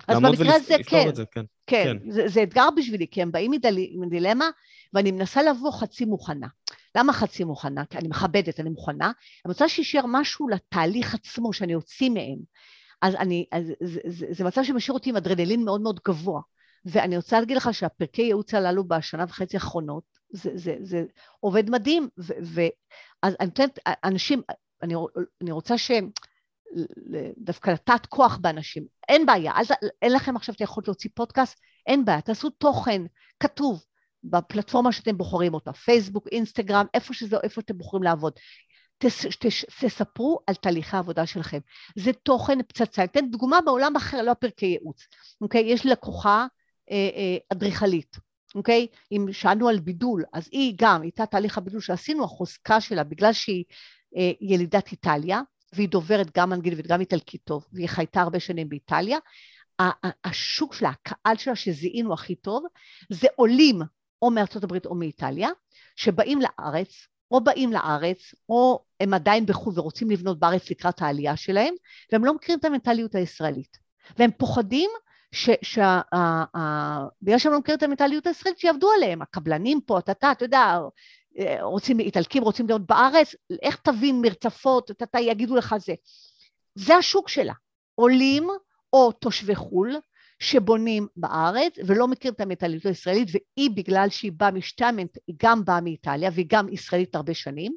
[0.09, 1.14] אז במקרה הזה כן.
[1.14, 1.45] זה, כן.
[1.66, 2.11] כן, כן.
[2.11, 3.51] זה, זה אתגר בשבילי, כי הם באים
[4.01, 4.51] מדילמה,
[4.93, 6.47] ואני מנסה לבוא חצי מוכנה.
[6.97, 7.84] למה חצי מוכנה?
[7.84, 9.07] כי אני מכבדת, אני מוכנה.
[9.07, 12.38] אני רוצה שישאר משהו לתהליך עצמו, שאני אוציא מהם.
[13.03, 16.40] אז, אני, אז זה, זה, זה מצב שמשאיר אותי עם אדרנלין מאוד מאוד גבוה.
[16.84, 21.05] ואני רוצה להגיד לך שהפרקי ייעוץ הללו בשנה וחצי האחרונות, זה, זה, זה
[21.40, 24.43] עובד מדהים, ואז אני נותנת, אנשים,
[24.82, 24.95] אני,
[25.43, 26.11] אני רוצה שהם,
[27.38, 32.05] דווקא לתת כוח באנשים, אין בעיה, אל, אין לכם עכשיו את היכולת להוציא פודקאסט, אין
[32.05, 33.03] בעיה, תעשו תוכן
[33.40, 33.84] כתוב
[34.25, 38.33] בפלטפורמה שאתם בוחרים אותה, פייסבוק, אינסטגרם, איפה שזה, איפה אתם בוחרים לעבוד.
[38.99, 41.59] תס, תס, תספרו על תהליכי העבודה שלכם.
[41.97, 43.05] זה תוכן פצצה.
[43.05, 45.07] אתן דוגמה בעולם אחר, לא פרקי ייעוץ.
[45.41, 45.61] אוקיי?
[45.61, 46.47] יש לקוחה
[46.91, 48.16] אה, אה, אדריכלית,
[48.55, 48.87] אוקיי?
[49.12, 53.64] אם שאלנו על בידול, אז היא גם, איתה תהליך הבידול שעשינו, החוזקה שלה, בגלל שהיא
[54.16, 55.41] אה, ילידת איטליה,
[55.75, 59.18] והיא דוברת גם אנגלית וגם איטלקית טוב, והיא חייתה הרבה שנים באיטליה,
[60.25, 62.64] השוק שלה, הקהל שלה שזיהינו הכי טוב,
[63.11, 63.81] זה עולים
[64.23, 65.49] או מארצות הברית או מאיטליה,
[65.97, 66.89] שבאים לארץ,
[67.31, 71.75] או באים לארץ, או הם עדיין בחו"ל ורוצים לבנות בארץ לקראת העלייה שלהם,
[72.12, 73.79] והם לא מכירים את המנטליות הישראלית.
[74.18, 74.91] והם פוחדים
[75.33, 80.79] שבגלל שהם לא מכירים את המנטליות הישראלית, שיעבדו עליהם, הקבלנים פה, אתה, אתה, אתה יודע,
[81.61, 85.95] רוצים, איטלקים רוצים להיות בארץ, איך תבין מרצפות, אתה, אתה, יגידו לך זה.
[86.75, 87.55] זה השוק שלה,
[87.95, 88.49] עולים
[88.93, 89.97] או תושבי חו"ל,
[90.43, 95.18] שבונים בארץ ולא מכירים את המנטליות הישראלית, והיא בגלל שהיא באה משתי המנט...
[95.26, 97.72] היא גם באה מאיטליה והיא גם ישראלית הרבה שנים,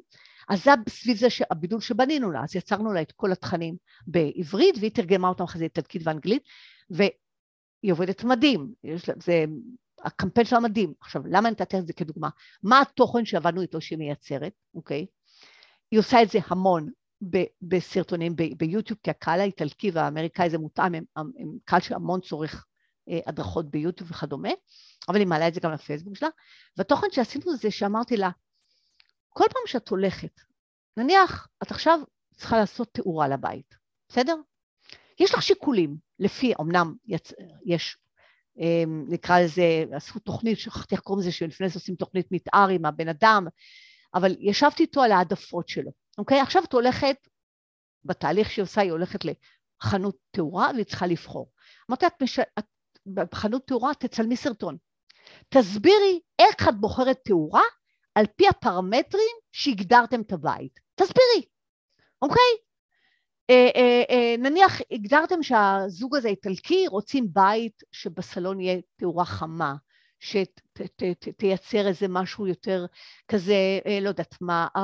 [0.48, 4.90] אז זה סביב זה הבידול שבנינו לה, אז יצרנו לה את כל התכנים בעברית והיא
[4.90, 6.42] תרגמה אותם אחרי זה איטלקית ואנגלית,
[6.90, 9.44] והיא עובדת מדהים, יש לה, זה,
[10.04, 10.92] הקמפיין שלה מדהים.
[11.00, 12.28] עכשיו, למה אני נתתי את זה כדוגמה?
[12.62, 15.06] מה התוכן שעבדנו איתו שהיא מייצרת, אוקיי?
[15.90, 16.90] היא עושה את זה המון
[17.62, 22.66] בסרטונים ביוטיוב, כי הקהל האיטלקי והאמריקאי זה מותאם, הם, הם, הם קהל שהמון צורך
[23.08, 24.48] אה, הדרכות ביוטיוב וכדומה,
[25.08, 26.28] אבל היא מעלה את זה גם לפייסבוק שלה.
[26.76, 28.30] והתוכן שעשינו זה שאמרתי לה,
[29.28, 30.40] כל פעם שאת הולכת,
[30.96, 32.00] נניח את עכשיו
[32.36, 33.74] צריכה לעשות תאורה לבית,
[34.08, 34.36] בסדר?
[35.20, 37.32] יש לך שיקולים, לפי, אמנם יצ...
[37.66, 37.98] יש,
[38.60, 42.84] אה, נקרא לזה, עשו תוכנית, שכחתי איך קוראים לזה, שלפני זה עושים תוכנית מתאר עם
[42.84, 43.46] הבן אדם,
[44.14, 45.90] אבל ישבתי איתו על העדפות שלו.
[46.18, 46.40] אוקיי?
[46.40, 47.16] עכשיו את הולכת,
[48.04, 51.50] בתהליך שהיא עושה, היא הולכת לחנות תאורה והיא צריכה לבחור.
[51.90, 52.38] אמרתי, את, מש...
[52.38, 52.66] את
[53.14, 54.76] בחנות תאורה תצלמי סרטון.
[55.48, 57.62] תסבירי איך את בוחרת תאורה
[58.14, 60.80] על פי הפרמטרים שהגדרתם את הבית.
[60.94, 61.46] תסבירי,
[62.22, 62.66] אוקיי?
[63.50, 69.74] אה, אה, אה, נניח הגדרתם שהזוג הזה איטלקי, רוצים בית שבסלון יהיה תאורה חמה,
[70.26, 72.86] שתייצר איזה משהו יותר
[73.28, 74.82] כזה, אה, לא יודעת מה, אה,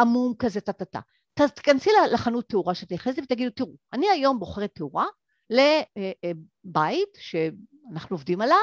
[0.00, 1.00] עמום כזה, טה-טה-טה.
[1.34, 5.06] תכנסי לחנות תאורה שתייחס ותגידו, תראו, אני היום בוחרת תאורה
[5.50, 7.18] לבית
[7.88, 8.56] שאנחנו עובדים עליו,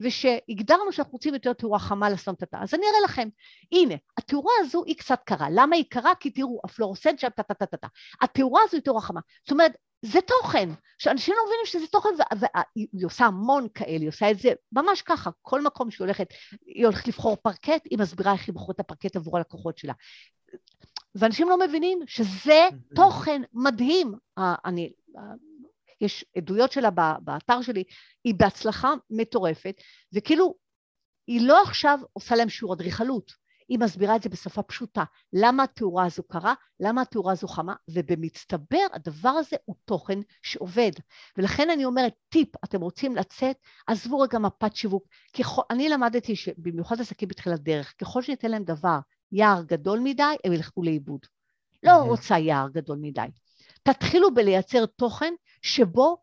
[0.00, 2.58] ושהגדרנו שאנחנו רוצים יותר תאורה חמה לסמטטה.
[2.62, 3.28] אז אני אראה לכם,
[3.72, 5.46] הנה, התאורה הזו היא קצת קרה.
[5.50, 6.14] למה היא קרה?
[6.14, 7.86] כי תראו, הפלורוסנט שם טה-טה-טה-טה.
[8.20, 9.20] התאורה הזו היא תאורה חמה.
[9.44, 10.68] זאת אומרת, זה תוכן,
[10.98, 12.08] שאנשים לא מבינים שזה תוכן,
[12.40, 16.26] והיא עושה המון כאלה, היא עושה את זה ממש ככה, כל מקום שהיא הולכת,
[16.66, 19.92] היא הולכת לבחור פרקט, היא מסבירה איך היא בוחרת את הפרקט עבור הלקוחות שלה.
[21.14, 24.14] ואנשים לא מבינים שזה תוכן מדהים.
[24.38, 24.92] אני,
[26.02, 26.90] יש עדויות שלה
[27.20, 27.84] באתר שלי,
[28.24, 29.74] היא בהצלחה מטורפת,
[30.14, 30.54] וכאילו,
[31.26, 33.32] היא לא עכשיו עושה להם שיעור אדריכלות,
[33.68, 35.04] היא מסבירה את זה בשפה פשוטה.
[35.32, 36.54] למה התאורה הזו קרה?
[36.80, 37.74] למה התאורה הזו חמה?
[37.90, 40.90] ובמצטבר הדבר הזה הוא תוכן שעובד.
[41.38, 45.06] ולכן אני אומרת, טיפ, אתם רוצים לצאת, עזבו רגע מפת שיווק.
[45.38, 48.98] ככל, אני למדתי שבמיוחד עסקים בתחילת דרך, ככל שניתן להם דבר,
[49.32, 51.20] יער גדול מדי, הם ילכו לאיבוד.
[51.82, 53.26] לא רוצה יער גדול מדי.
[53.82, 56.16] תתחילו בלייצר תוכן שבו,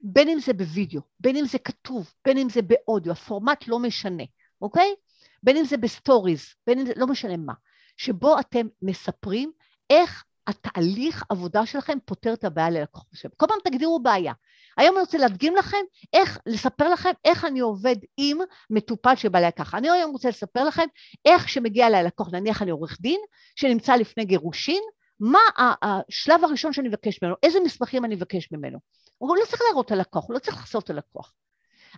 [0.00, 4.24] בין אם זה בווידאו, בין אם זה כתוב, בין אם זה באודיו, הפורמט לא משנה,
[4.62, 4.94] אוקיי?
[5.42, 7.52] בין אם זה ב stories, בין אם זה, לא משנה מה,
[7.96, 9.52] שבו אתם מספרים
[9.90, 13.04] איך התהליך עבודה שלכם פותר את הבעיה ללקוח.
[13.36, 14.32] כל פעם תגדירו בעיה.
[14.76, 15.76] היום אני רוצה להדגים לכם
[16.12, 18.38] איך, לספר לכם איך אני עובד עם
[18.70, 19.78] מטופל שבא אליי ככה.
[19.78, 20.86] אני היום רוצה לספר לכם
[21.24, 23.20] איך שמגיע אליי לקוח, נניח אני עורך דין,
[23.56, 24.82] שנמצא לפני גירושין,
[25.20, 25.38] מה
[25.82, 28.78] השלב הראשון שאני מבקש ממנו, איזה מסמכים אני מבקש ממנו.
[29.18, 31.32] הוא לא צריך להראות את הלקוח, הוא לא צריך לחשוף את הלקוח.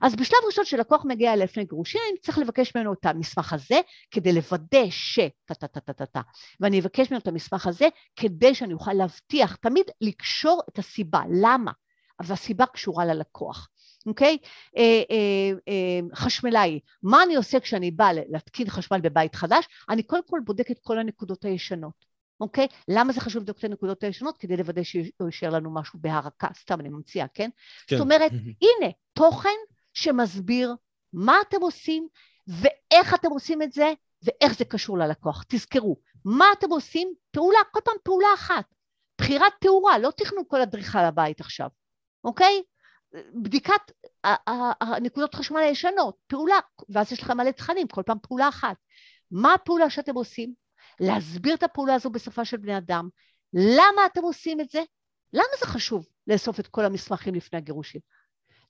[0.02, 3.80] אז בשלב ראשון שלקוח מגיע אליי לפני גירושין, אני צריך לבקש ממנו את המסמך הזה
[4.10, 5.18] כדי לוודא ש...
[5.44, 6.20] טה-טה-טה-טה-טה.
[6.60, 11.20] ואני אבקש ממנו את המסמך הזה כדי שאני אוכל להבטיח, תמיד לקשור את הסיבה.
[11.42, 11.72] למה?
[12.22, 13.68] והסיבה קשורה ללקוח.
[14.06, 14.38] אוקיי?
[14.76, 19.68] אה, אה, אה, חשמלאי, מה אני עושה כשאני באה להתקין חשמל בבית חדש?
[19.88, 22.05] אני קודם כל בודק את כל הנקודות הישנות.
[22.40, 22.66] אוקיי?
[22.88, 24.38] למה זה חשוב לבדוק את הנקודות הישנות?
[24.38, 27.50] כדי לוודא שישאר לנו משהו בהרקה, סתם אני ממציאה, כן?
[27.86, 27.96] כן?
[27.96, 29.58] זאת אומרת, הנה, תוכן
[29.94, 30.74] שמסביר
[31.12, 32.08] מה אתם עושים
[32.48, 35.44] ואיך אתם עושים את זה ואיך זה קשור ללקוח.
[35.48, 37.14] תזכרו, מה אתם עושים?
[37.30, 38.64] פעולה, כל פעם פעולה אחת.
[39.18, 41.68] בחירת תאורה, לא תכנו כל אדריכל הבית עכשיו,
[42.24, 42.62] אוקיי?
[43.42, 43.92] בדיקת
[44.80, 46.58] הנקודות חשמל הישנות, פעולה,
[46.88, 48.76] ואז יש לכם מלא תכנים, כל פעם פעולה אחת.
[49.30, 50.54] מה הפעולה שאתם עושים?
[51.00, 53.08] להסביר את הפעולה הזו בשפה של בני אדם.
[53.52, 54.82] למה אתם עושים את זה?
[55.32, 58.00] למה זה חשוב לאסוף את כל המסמכים לפני הגירושים?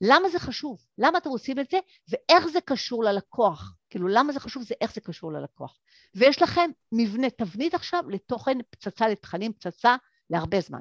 [0.01, 0.87] למה זה חשוב?
[0.99, 1.79] למה אתם עושים את זה?
[2.09, 3.75] ואיך זה קשור ללקוח?
[3.91, 4.63] כאילו, למה זה חשוב?
[4.63, 5.79] זה איך זה קשור ללקוח.
[6.15, 9.97] ויש לכם מבנה, תבנית עכשיו לתוכן פצצה, לתכנים פצצה
[10.31, 10.81] להרבה זמן.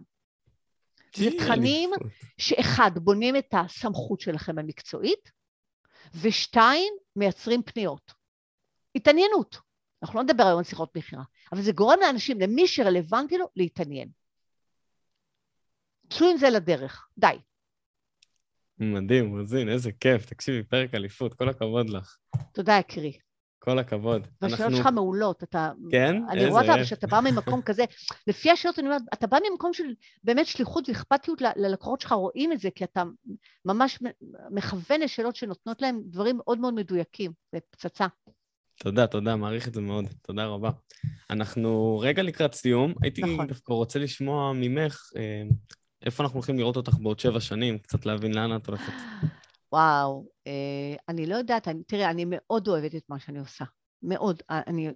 [1.15, 1.89] זה תכנים
[2.37, 5.31] שאחד, בונים את הסמכות שלכם המקצועית,
[6.21, 8.13] ושתיים, מייצרים פניות.
[8.95, 9.57] התעניינות.
[10.03, 14.09] אנחנו לא נדבר היום על שיחות מכירה, אבל זה גורם לאנשים, למי שרלוונטי לו, להתעניין.
[16.09, 17.37] צאו עם זה לדרך, די.
[18.79, 20.25] מדהים, רוזין, איזה כיף.
[20.25, 22.17] תקשיבי, פרק אליפות, כל הכבוד לך.
[22.53, 23.17] תודה, יקירי.
[23.59, 24.27] כל הכבוד.
[24.41, 24.77] והשאלות אנחנו...
[24.77, 25.71] שלך מעולות, אתה...
[25.91, 26.15] כן?
[26.29, 26.49] אני איזה...
[26.49, 27.83] רואה אותה שאתה בא ממקום כזה,
[28.27, 29.93] לפי השאלות אני אומרת, אתה בא ממקום של
[30.23, 33.03] באמת שליחות ואכפתיות ללקוחות שלך, רואים את זה, כי אתה
[33.65, 33.99] ממש
[34.51, 38.05] מכוון לשאלות שנותנות להם דברים מאוד מאוד מדויקים, זה פצצה.
[38.79, 40.69] תודה, תודה, מעריך את זה מאוד, תודה רבה.
[41.29, 43.47] אנחנו רגע לקראת סיום, הייתי נכון.
[43.47, 45.43] דווקא רוצה לשמוע ממך, אה,
[46.05, 48.93] איפה אנחנו הולכים לראות אותך בעוד שבע שנים, קצת להבין לאן את הולכת.
[49.71, 53.65] וואו, אה, אני לא יודעת, אני, תראה, אני מאוד אוהבת את מה שאני עושה,
[54.03, 54.41] מאוד.
[54.49, 54.89] אני,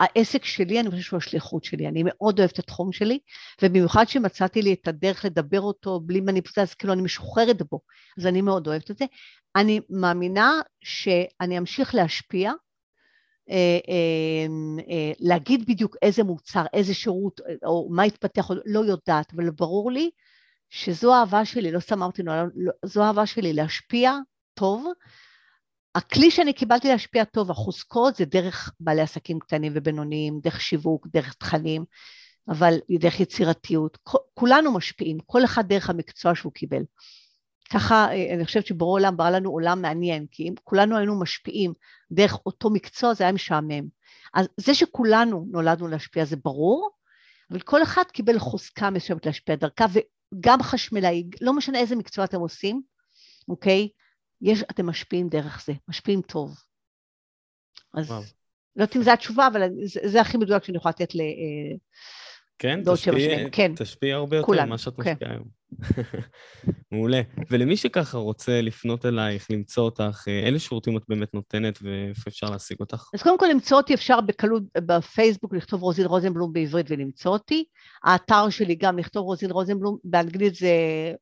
[0.00, 3.18] העסק שלי, אני חושבת שהוא השליחות שלי, אני מאוד אוהבת את התחום שלי,
[3.62, 7.80] ובמיוחד שמצאתי לי את הדרך לדבר אותו בלי מניפוציה, אז כאילו אני משוחררת בו,
[8.18, 9.04] אז אני מאוד אוהבת את זה.
[9.56, 10.52] אני מאמינה
[10.84, 12.56] שאני אמשיך להשפיע, אה, אה,
[15.20, 20.10] להגיד בדיוק איזה מוצר, איזה שירות, או מה יתפתח, לא יודעת, אבל ברור לי
[20.70, 22.32] שזו האהבה שלי, לא סתם אמרתי, לא,
[22.84, 24.12] זו האהבה שלי להשפיע
[24.54, 24.86] טוב.
[25.94, 31.34] הכלי שאני קיבלתי להשפיע טוב, החוזקות, זה דרך בעלי עסקים קטנים ובינוניים, דרך שיווק, דרך
[31.34, 31.84] תכנים,
[32.48, 33.98] אבל דרך יצירתיות.
[34.34, 36.82] כולנו משפיעים, כל אחד דרך המקצוע שהוא קיבל.
[37.72, 41.72] ככה אני חושבת שברור עולם ברא לנו עולם מעניין, כי אם כולנו היינו משפיעים
[42.12, 43.84] דרך אותו מקצוע זה היה משעמם.
[44.34, 46.90] אז זה שכולנו נולדנו להשפיע זה ברור,
[47.50, 49.84] אבל כל אחד קיבל חוזקה מסוימת להשפיע דרכה,
[50.40, 52.82] גם חשמלאי, לא משנה איזה מקצוע אתם עושים,
[53.48, 53.88] אוקיי?
[54.42, 56.56] יש, אתם משפיעים דרך זה, משפיעים טוב.
[57.94, 58.22] אז וואו.
[58.76, 61.20] לא יודעת אם זו התשובה, אבל זה, זה הכי מדויק שאני יכולה לתת ל...
[61.20, 61.76] אה,
[62.62, 65.12] כן, תשפיע, כן, תשפיע הרבה יותר ממה שאת כן.
[65.12, 65.44] משפיעה היום.
[66.92, 67.20] מעולה.
[67.50, 72.50] ולמי שככה רוצה לפנות אלייך, למצוא אותך, אה, אילו שירותים את באמת נותנת ואיפה אפשר
[72.50, 73.10] להשיג אותך?
[73.14, 77.64] אז קודם כל למצוא אותי אפשר בקלות בפייסבוק, לכתוב רוזין רוזנבלום בעברית ולמצוא אותי.
[78.04, 80.72] האתר שלי גם לכתוב רוזין רוזנבלום, באנגלית זה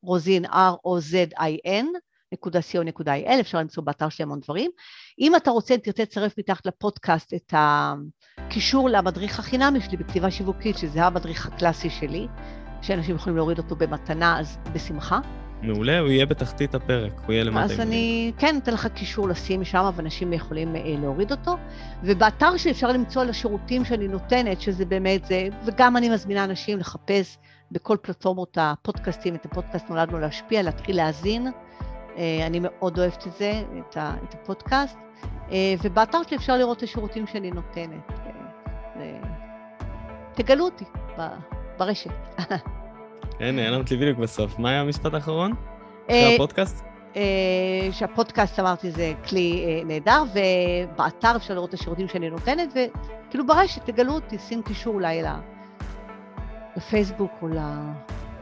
[0.03, 1.87] רוזין, R-O-Z-I-N.
[2.35, 4.71] .co.il, אפשר למצוא באתר שלי המון דברים.
[5.19, 10.79] אם אתה רוצה, אם תרצה לצרף מתחת לפודקאסט את הקישור למדריך החינמי שלי בכתיבה שיווקית,
[10.79, 12.27] שזה המדריך הקלאסי שלי,
[12.83, 15.21] שאנשים יכולים להוריד אותו במתנה, אז בשמחה.
[15.63, 17.65] מעולה, הוא יהיה בתחתית הפרק, הוא יהיה למטה.
[17.65, 21.57] אז אני כן אתן לך קישור לשים שם, ואנשים יכולים אה, להוריד אותו.
[22.03, 26.79] ובאתר שלי אפשר למצוא על השירותים שאני נותנת, שזה באמת זה, וגם אני מזמינה אנשים
[26.79, 27.39] לחפש
[27.73, 31.47] בכל פלטפורמות הפודקאסטים, את הפודקאסט נולדנו להשפיע, להתחיל להאזין.
[32.21, 34.99] אה, אני מאוד אוהבת את זה, את, הפודקאסט.
[35.53, 38.13] אה, ובאתר שלי אפשר לראות את השירותים שאני נותנת.
[40.35, 40.85] תגלו אותי
[41.79, 42.11] ברשת.
[43.41, 44.59] אין לנו בדיוק בסוף.
[44.59, 45.55] מה היה המשפט האחרון?
[46.11, 46.85] אה, הפודקאסט?
[47.17, 47.23] אה,
[47.93, 53.85] שהפודקאסט, אמרתי, זה כלי אה, נהדר, ובאתר אפשר לראות את השירותים שאני נותנת, וכאילו ברשת,
[53.85, 55.23] תגלו אותי, שים קישור אולי
[56.77, 57.59] לפייסבוק או ל...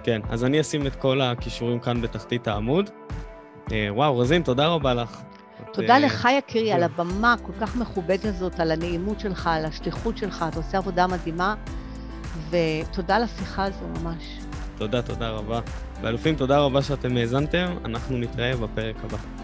[0.02, 2.90] כן, אז אני אשים את כל הכישורים כאן בתחתית העמוד.
[3.72, 5.20] אה, וואו, רזין, תודה רבה לך.
[5.72, 10.18] תודה את, לך, יקירי, על הבמה הכל כך מכובדת הזאת, על הנעימות שלך, על השליחות
[10.18, 11.54] שלך, אתה עושה עבודה מדהימה,
[12.50, 14.38] ותודה על השיחה הזו ממש.
[14.76, 15.60] תודה, תודה רבה.
[16.02, 19.37] ואלופים, תודה רבה שאתם האזנתם, אנחנו נתראה בפרק הבא.